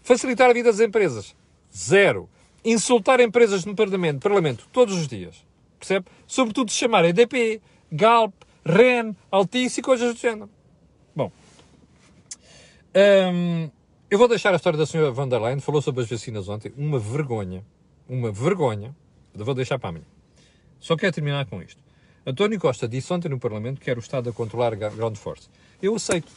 Facilitar 0.03 0.51
a 0.51 0.53
vida 0.55 0.71
das 0.71 0.81
empresas. 0.81 1.35
Zero. 1.75 2.29
Insultar 2.65 3.21
empresas 3.21 3.65
no 3.65 3.75
Parlamento, 3.75 4.21
Parlamento 4.21 4.67
todos 4.73 4.97
os 4.97 5.09
dias. 5.09 5.45
Percebe? 5.79 6.07
Sobretudo 6.27 6.71
se 6.71 6.79
chamarem 6.79 7.15
Galp, 7.91 8.35
REN, 8.65 9.15
Altice 9.31 9.81
e 9.81 9.83
coisas 9.83 10.15
do 10.15 10.21
género. 10.21 10.51
Bom. 11.15 11.33
Hum, 12.95 13.71
eu 14.11 14.19
vou 14.19 14.29
deixar 14.29 14.53
a 14.53 14.57
história 14.57 14.79
da 14.79 14.87
senhora 14.87 15.11
van 15.11 15.29
der 15.29 15.41
Leyen. 15.41 15.61
Falou 15.61 15.81
sobre 15.81 16.03
as 16.03 16.11
vacinas 16.11 16.49
ontem. 16.49 16.73
Uma 16.77 16.99
vergonha. 16.99 17.65
Uma 18.09 18.31
vergonha. 18.33 18.95
Vou 19.35 19.55
deixar 19.55 19.79
para 19.79 19.91
amanhã. 19.91 20.05
Só 20.81 20.97
quero 20.97 21.13
terminar 21.13 21.47
com 21.47 21.63
isto. 21.63 21.83
António 22.27 22.59
Costa 22.61 22.87
disse 22.87 23.13
ontem 23.13 23.29
no 23.29 23.39
Parlamento 23.39 23.79
que 23.79 23.87
quer 23.87 23.97
o 23.97 24.01
Estado 24.01 24.31
a 24.31 24.33
controlar 24.33 24.73
a 24.73 24.77
ground 24.77 25.17
force. 25.17 25.49
Eu 25.81 25.95
aceito. 25.95 26.31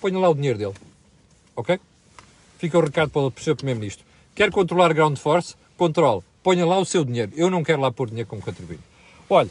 Ponha 0.00 0.18
lá 0.18 0.28
o 0.28 0.34
dinheiro 0.34 0.58
dele. 0.58 0.74
Ok? 1.56 1.80
Fica 2.58 2.78
o 2.78 2.82
recado 2.82 3.10
para 3.10 3.22
o 3.22 3.32
Sr. 3.36 3.56
Primeiro-Ministro. 3.56 4.04
Quer 4.34 4.50
controlar 4.50 4.90
a 4.90 4.94
ground 4.94 5.16
force? 5.16 5.54
Controle. 5.78 6.22
Ponha 6.42 6.66
lá 6.66 6.76
o 6.76 6.84
seu 6.84 7.04
dinheiro. 7.04 7.30
Eu 7.36 7.48
não 7.48 7.62
quero 7.62 7.80
lá 7.80 7.92
pôr 7.92 8.08
dinheiro 8.08 8.28
como 8.28 8.42
contribuinte. 8.42 8.82
Olha, 9.30 9.48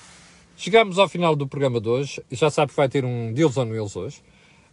chegamos 0.57 0.99
ao 0.99 1.07
final 1.07 1.37
do 1.37 1.47
programa 1.47 1.79
de 1.79 1.87
hoje. 1.87 2.21
Já 2.29 2.49
sabe 2.49 2.71
que 2.71 2.75
vai 2.75 2.89
ter 2.89 3.05
um 3.05 3.31
Deals 3.31 3.55
on 3.55 3.69
Wheels 3.69 3.95
hoje. 3.95 4.21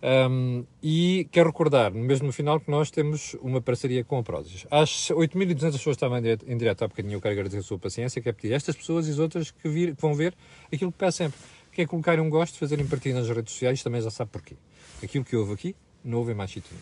Um, 0.03 0.65
e 0.83 1.29
quero 1.31 1.49
recordar, 1.51 1.93
mesmo 1.93 2.27
no 2.27 2.33
final, 2.33 2.59
que 2.59 2.69
nós 2.69 2.91
temos 2.91 3.37
uma 3.41 3.61
parceria 3.61 4.03
com 4.03 4.19
a 4.19 4.23
Prozis. 4.23 4.67
Às 4.69 5.11
8.200 5.11 5.73
pessoas 5.73 5.97
estavam 5.97 6.19
em 6.19 6.59
direto, 6.59 6.83
há 6.83 6.89
bocadinho, 6.89 7.15
eu 7.15 7.21
quero 7.23 7.33
agradecer 7.33 7.59
a 7.59 7.63
sua 7.63 7.79
paciência, 7.79 8.21
quero 8.21 8.37
pedir 8.37 8.53
a 8.53 8.57
estas 8.57 8.77
pessoas 8.77 9.07
e 9.09 9.13
as 9.13 9.19
outras 9.19 9.51
que, 9.51 9.67
vir, 9.67 9.95
que 9.95 10.03
vão 10.03 10.13
ver 10.13 10.35
aquilo 10.71 10.93
que 10.93 10.99
peço 10.99 11.19
sempre, 11.19 11.39
que 11.73 11.81
é 11.81 11.87
colocarem 11.87 12.23
um 12.23 12.29
gosto, 12.29 12.59
fazerem 12.59 12.87
partilha 12.87 13.15
nas 13.15 13.31
redes 13.31 13.53
sociais, 13.53 13.83
também 13.83 14.03
já 14.03 14.11
sabe 14.11 14.31
porquê. 14.31 14.57
Aquilo 15.03 15.25
que 15.25 15.35
houve 15.37 15.55
aqui, 15.55 15.77
não 16.05 16.19
houve 16.19 16.33
em 16.33 16.35
mais 16.35 16.51
sítio 16.51 16.77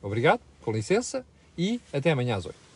Obrigado, 0.00 0.40
com 0.62 0.72
licença, 0.72 1.26
e 1.58 1.78
até 1.92 2.12
amanhã 2.12 2.36
às 2.36 2.46
8. 2.46 2.71